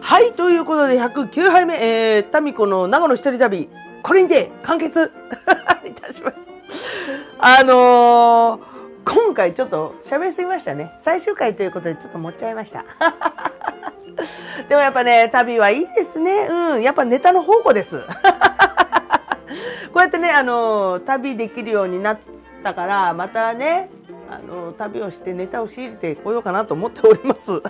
[0.00, 3.68] はいということで109杯目、えー、タミコの長野一人旅
[4.02, 5.10] これにて完結
[5.86, 6.42] いたしました
[7.38, 8.60] あのー、
[9.04, 10.92] 今回ちょっと喋りすぎましたね。
[11.00, 12.84] 最終回ということでちょっと持っちゃいました。
[14.68, 16.46] でもやっぱね旅はいいですね。
[16.48, 18.00] うんやっぱネタの宝庫です。
[19.92, 22.18] こうやってね、あの、旅できるようになっ
[22.62, 23.90] たから、またね、
[24.30, 27.62] あの、旅をしてネタを仕入れてこようかなと思っております。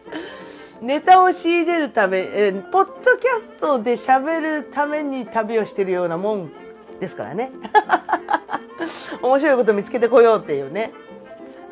[0.82, 6.52] ネタを仕入れるため、えポッドキャストで喋るために旅をしてるようなもん
[7.00, 7.50] ですからね。
[9.22, 10.92] 面白いこと見つけてこようっていうね。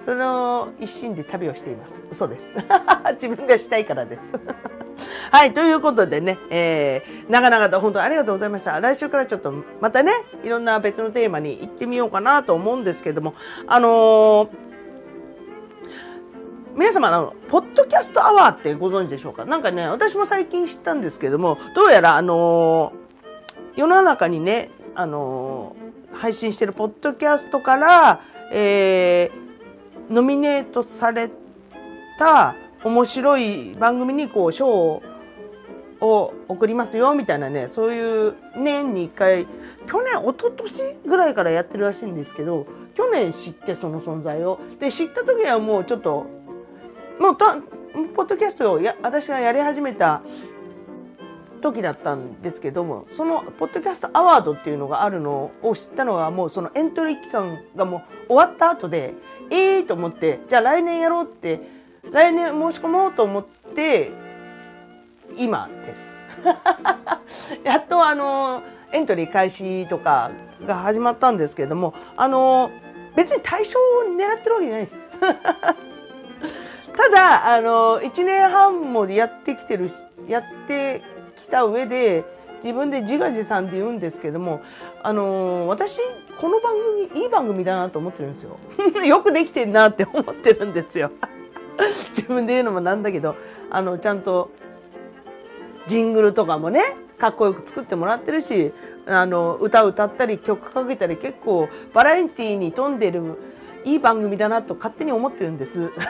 [0.07, 1.93] その一心で旅をしています。
[2.11, 2.45] 嘘です。
[3.21, 4.21] 自分がしたいからです。
[5.31, 8.81] はい、ということでね、えー、長々と本当にありがとうございました。
[8.81, 13.35] 来週からちょっとまたね、いろんな別のテーマに行ってみようかなと思うんですけども、
[13.67, 14.49] あのー、
[16.75, 19.45] 皆様、の、ポッドキャストアワーってご存知でしょうか？
[19.45, 25.77] なんかね、私も最近知ったんですけども、どうやら、あのー、世の中にね、あの、
[26.13, 28.21] 配信してるポッドキャストから、
[28.53, 31.31] えー、ノミネートされ
[32.19, 32.55] た
[32.85, 35.03] 面白い番組にこう賞
[36.01, 39.47] を送りますよみたいなねそういう年に1回
[39.87, 44.61] 去年一昨年ぐらいからやってるらしいんですけど去年知ってその存在を。
[44.79, 46.27] で知った時はもうちょっと
[47.19, 47.57] もうた
[48.15, 50.23] ポッドキャストをや私がやり始めた
[51.61, 59.15] 時だったんですけどもそのポッドキャストアワードっていうのがあるのを知ったのがもうそのエントリー期間がもう終わった後で
[59.51, 61.61] ええー、と思ってじゃあ来年やろうって
[62.13, 63.45] 来年申し込もうと思っ
[63.75, 64.11] て
[65.37, 66.13] 今です。
[67.65, 70.31] やっとあのエントリー開始とか
[70.67, 72.71] が始まったんですけれどもあの
[73.17, 75.09] 別に対象を狙ってるわけじゃないです。
[76.97, 79.89] ただあの1年半もやってきてる
[80.29, 81.03] やって
[81.37, 82.25] きた上で
[82.63, 84.63] 自分で自画自賛で言うんですけども
[85.03, 85.99] あの私
[86.41, 86.75] この番
[87.11, 88.59] 組いい番組だなと思ってるんですよ。
[89.05, 91.11] よくできてんなって思ってるんですよ。
[92.11, 93.37] 自分で言うのもなんだけど
[93.71, 94.51] あのちゃんと
[95.87, 98.73] ジングルとかもねかっこよく作ってもらってるし
[99.07, 103.23] あの歌歌ったり曲かけたり結構バラエティーに富んでる
[103.85, 105.91] いい番組だなと勝手に思ってるんです。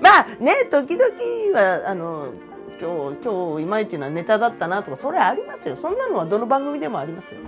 [0.00, 1.10] まあね時々
[1.54, 2.28] はあの
[2.80, 7.40] 今日今日いまいちなネタだったなとかそれありますよそんなのはどの番組でもありますよ。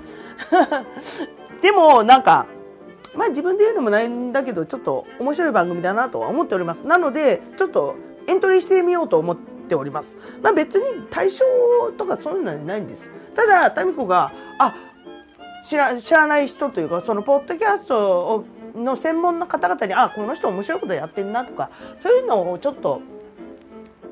[1.63, 2.47] でもなんか
[3.15, 6.87] まあ自分で言うのもないんだけどちょっと面白い番組だなとは思っております。
[6.87, 7.97] なのでちょっと
[8.27, 10.17] エントリーしてみようと思っております。
[10.43, 11.45] まあ別に対象
[11.97, 13.11] とかそういうのはないんです。
[13.35, 14.75] ただタミコがあ
[15.65, 18.45] 知ら知らない人というかそのポッドキャスト
[18.75, 23.01] の専門の方々にあこの人面白いことやってるなとかそういうのをちょっと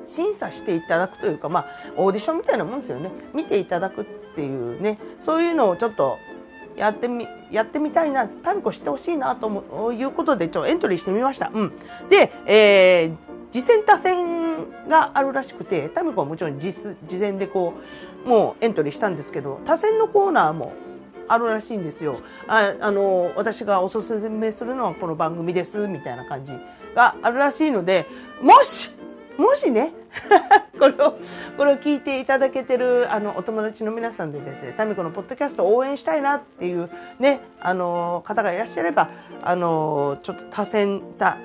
[0.05, 3.11] 審査していただくというかまあオーディションみたいなもんですよね。
[3.33, 4.99] 見ていただくっていうね。
[5.19, 6.17] そういうのをちょっと
[6.79, 11.51] やってみやってみたいなタミコ知ってほしいなということでちょっとエントリーしてみました。
[11.53, 11.73] うん、
[12.09, 13.15] で、えー、
[13.51, 16.73] 次戦多戦があるらしくてタミコはもちろん事
[17.19, 17.73] 前でこ
[18.25, 20.71] うもうエントリーしたんですけど多戦のコーナーも
[21.27, 22.17] あるらしいんですよ。
[22.47, 26.53] ああの私がおすすめするのはこの番組ですみたいな感じ
[26.95, 28.07] があるらしいので
[28.41, 28.91] もし
[29.39, 29.93] もしね
[30.77, 31.17] これを
[31.57, 39.07] これを聞いていただけてるあのお友達の皆さんでですねタミコのポッドキャストを応援したいなっていうねあの方がいらっしゃれば
[39.41, 41.37] あのちょっと多選た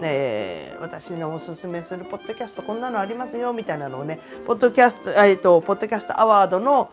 [0.00, 6.92] えー、私のおすすめするポッドキャストこんなのありますよみたいなのをねポッドキャストえっ、ー、とポッドキャストアワードの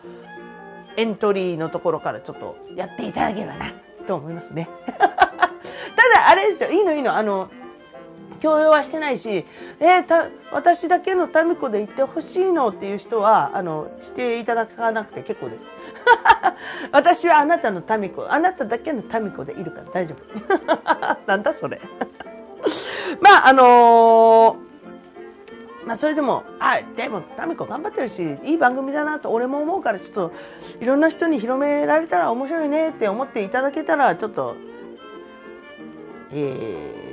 [0.97, 3.73] エントリーのところからちょっとやっていただければな
[4.07, 4.67] と思いますね。
[4.87, 7.49] ただあれですよいいのいいのあの
[8.39, 9.45] 強要はしてないし、
[9.79, 12.69] えー、た私だけの民子で言ってほしいの？
[12.69, 15.67] っていう人はあのしていただかなくて結構です。
[16.91, 21.17] 私はあなたの民子あなただけの民子でいるから大丈夫。
[21.27, 21.79] なんだそれ。
[23.21, 24.55] まああのー、
[25.85, 30.31] まあそれでも、あ、でも、タミコ頑張ってるし、いい番組だなと俺も思うから、ちょっと、
[30.79, 34.55] いろんな人に広められたら面白いねって思っていただけたら、ちょっと、
[36.31, 36.35] え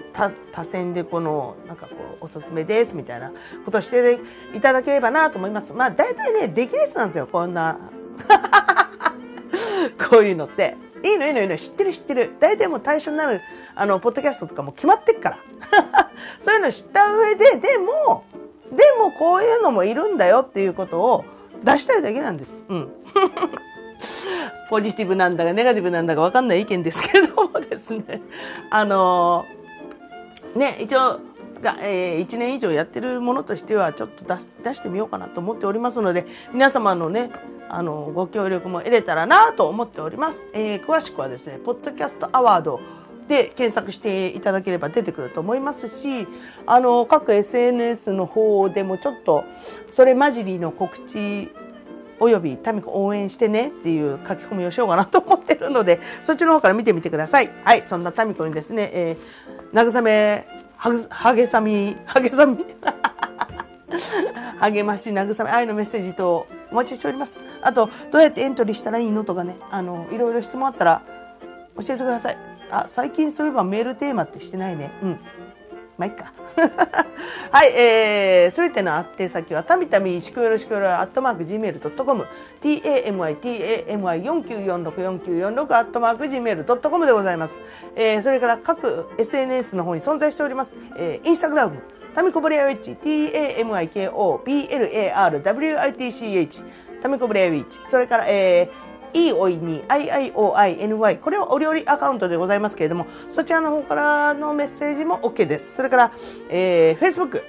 [0.00, 3.32] ー、多多選でこのなんかこうおすすめですみたいな
[3.64, 4.20] ことして
[4.54, 5.72] いただければなと思います。
[5.72, 7.78] まあ大体ねできレースなんですよこんな
[10.10, 10.76] こういうのって。
[11.04, 13.40] いいのいいのいいの知ってる知ってる大体もう対象になる
[13.74, 15.38] あのポッドキャストとかも決まってっから
[16.40, 18.24] そういうの知った上ででも
[18.70, 21.24] でもこういうのもいるんだよっていうことを
[21.64, 22.64] 出したいだけなんです。
[22.68, 22.92] うん
[24.70, 28.22] ポジティブなんだかネガティブなんだか分かんない意見ですけどもですね
[28.70, 29.61] あのー
[30.54, 31.20] ね、一応
[31.62, 37.30] が、えー、1年以上やってるものとしてはちょっと出出してみようかなと思っておりますので皆様のね
[37.68, 42.80] あのご協力も得れたらなと思っております、えー、詳しくはですねポッドキャストアワード
[43.28, 46.26] で検索していただければ出てくると思いますし
[46.66, 49.44] あの各 SNS の方でもちょっと
[49.88, 51.50] それ混じりの告知
[52.18, 57.50] およびタミコ応援してねっていう書き込みをしようかなと思ってるのでそっちの方から見てみてください。
[57.64, 59.41] はい、そんなタミコにですね、えー
[59.72, 60.46] 慰め、
[60.76, 62.58] はげさみ、はげさみ、
[64.60, 67.40] 励まし、慰め、愛のメッセージとお待ちしております。
[67.62, 71.02] あと、どうやってエントリーしたらいいのとかね、あの、いろいろ質問あったら
[71.76, 72.38] 教えてください。
[72.70, 74.90] あ、最近そういえばメールテーマってしてないね。
[75.02, 75.18] うん。
[76.02, 76.32] まあ、いっか。
[77.52, 82.26] はい、えー、すべての宛先は、たみたみしくよろしくよろ、アットマーク、gmail.com、
[82.60, 83.38] tami, tami,
[84.22, 87.62] 49464946、アットマーク、gmail.com でございます。
[87.94, 90.74] えー、それから各 SNS の方に存在しております。
[90.96, 91.76] えー、インスタグラム、
[92.14, 94.42] タミコブレアウィッチ、tamiko,
[95.62, 96.64] blarwitch、
[97.00, 106.12] タミコブレアウィッチ、それから、えー、e おいに iioiny これはお料理アカウントでございますけれどもそちらの方からのメッセージも OK ですそれから、
[106.48, 107.42] えー、Facebook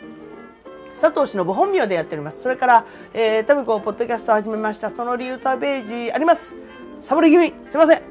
[0.99, 2.41] 佐藤氏の本名でやっております。
[2.41, 4.91] それから、えー、タミコポッドキャストを始めました。
[4.91, 6.55] その理由とはページあります。
[7.01, 7.53] サボり気味。
[7.68, 8.01] すいません。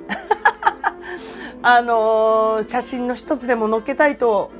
[1.63, 4.51] あのー写真の一つでも載っけたいと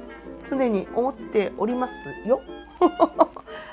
[0.49, 2.41] 常に思っておりますよ。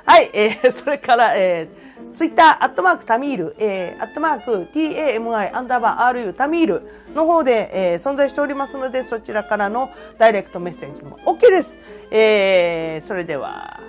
[0.10, 6.82] はい、えー、 それから、えー、ツイッター、アットマークタミール、えー、アットマーク TAMI アンダーバー RU タミール
[7.14, 11.78] の方で、えー存在しておりますので、そちらからのダイレクトメッセージも OK です。
[12.10, 13.82] えー、それでは、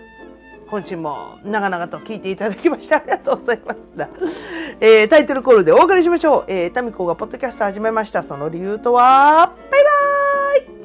[0.69, 4.11] 今週も長々と聞いていただきましてありがとうございました。
[4.79, 6.45] えータイトルコールでお別れしましょう。
[6.49, 8.23] えータミコがポッドキャスト始めました。
[8.23, 9.53] その理由とは？
[9.71, 9.85] バイ
[10.69, 10.80] バーイ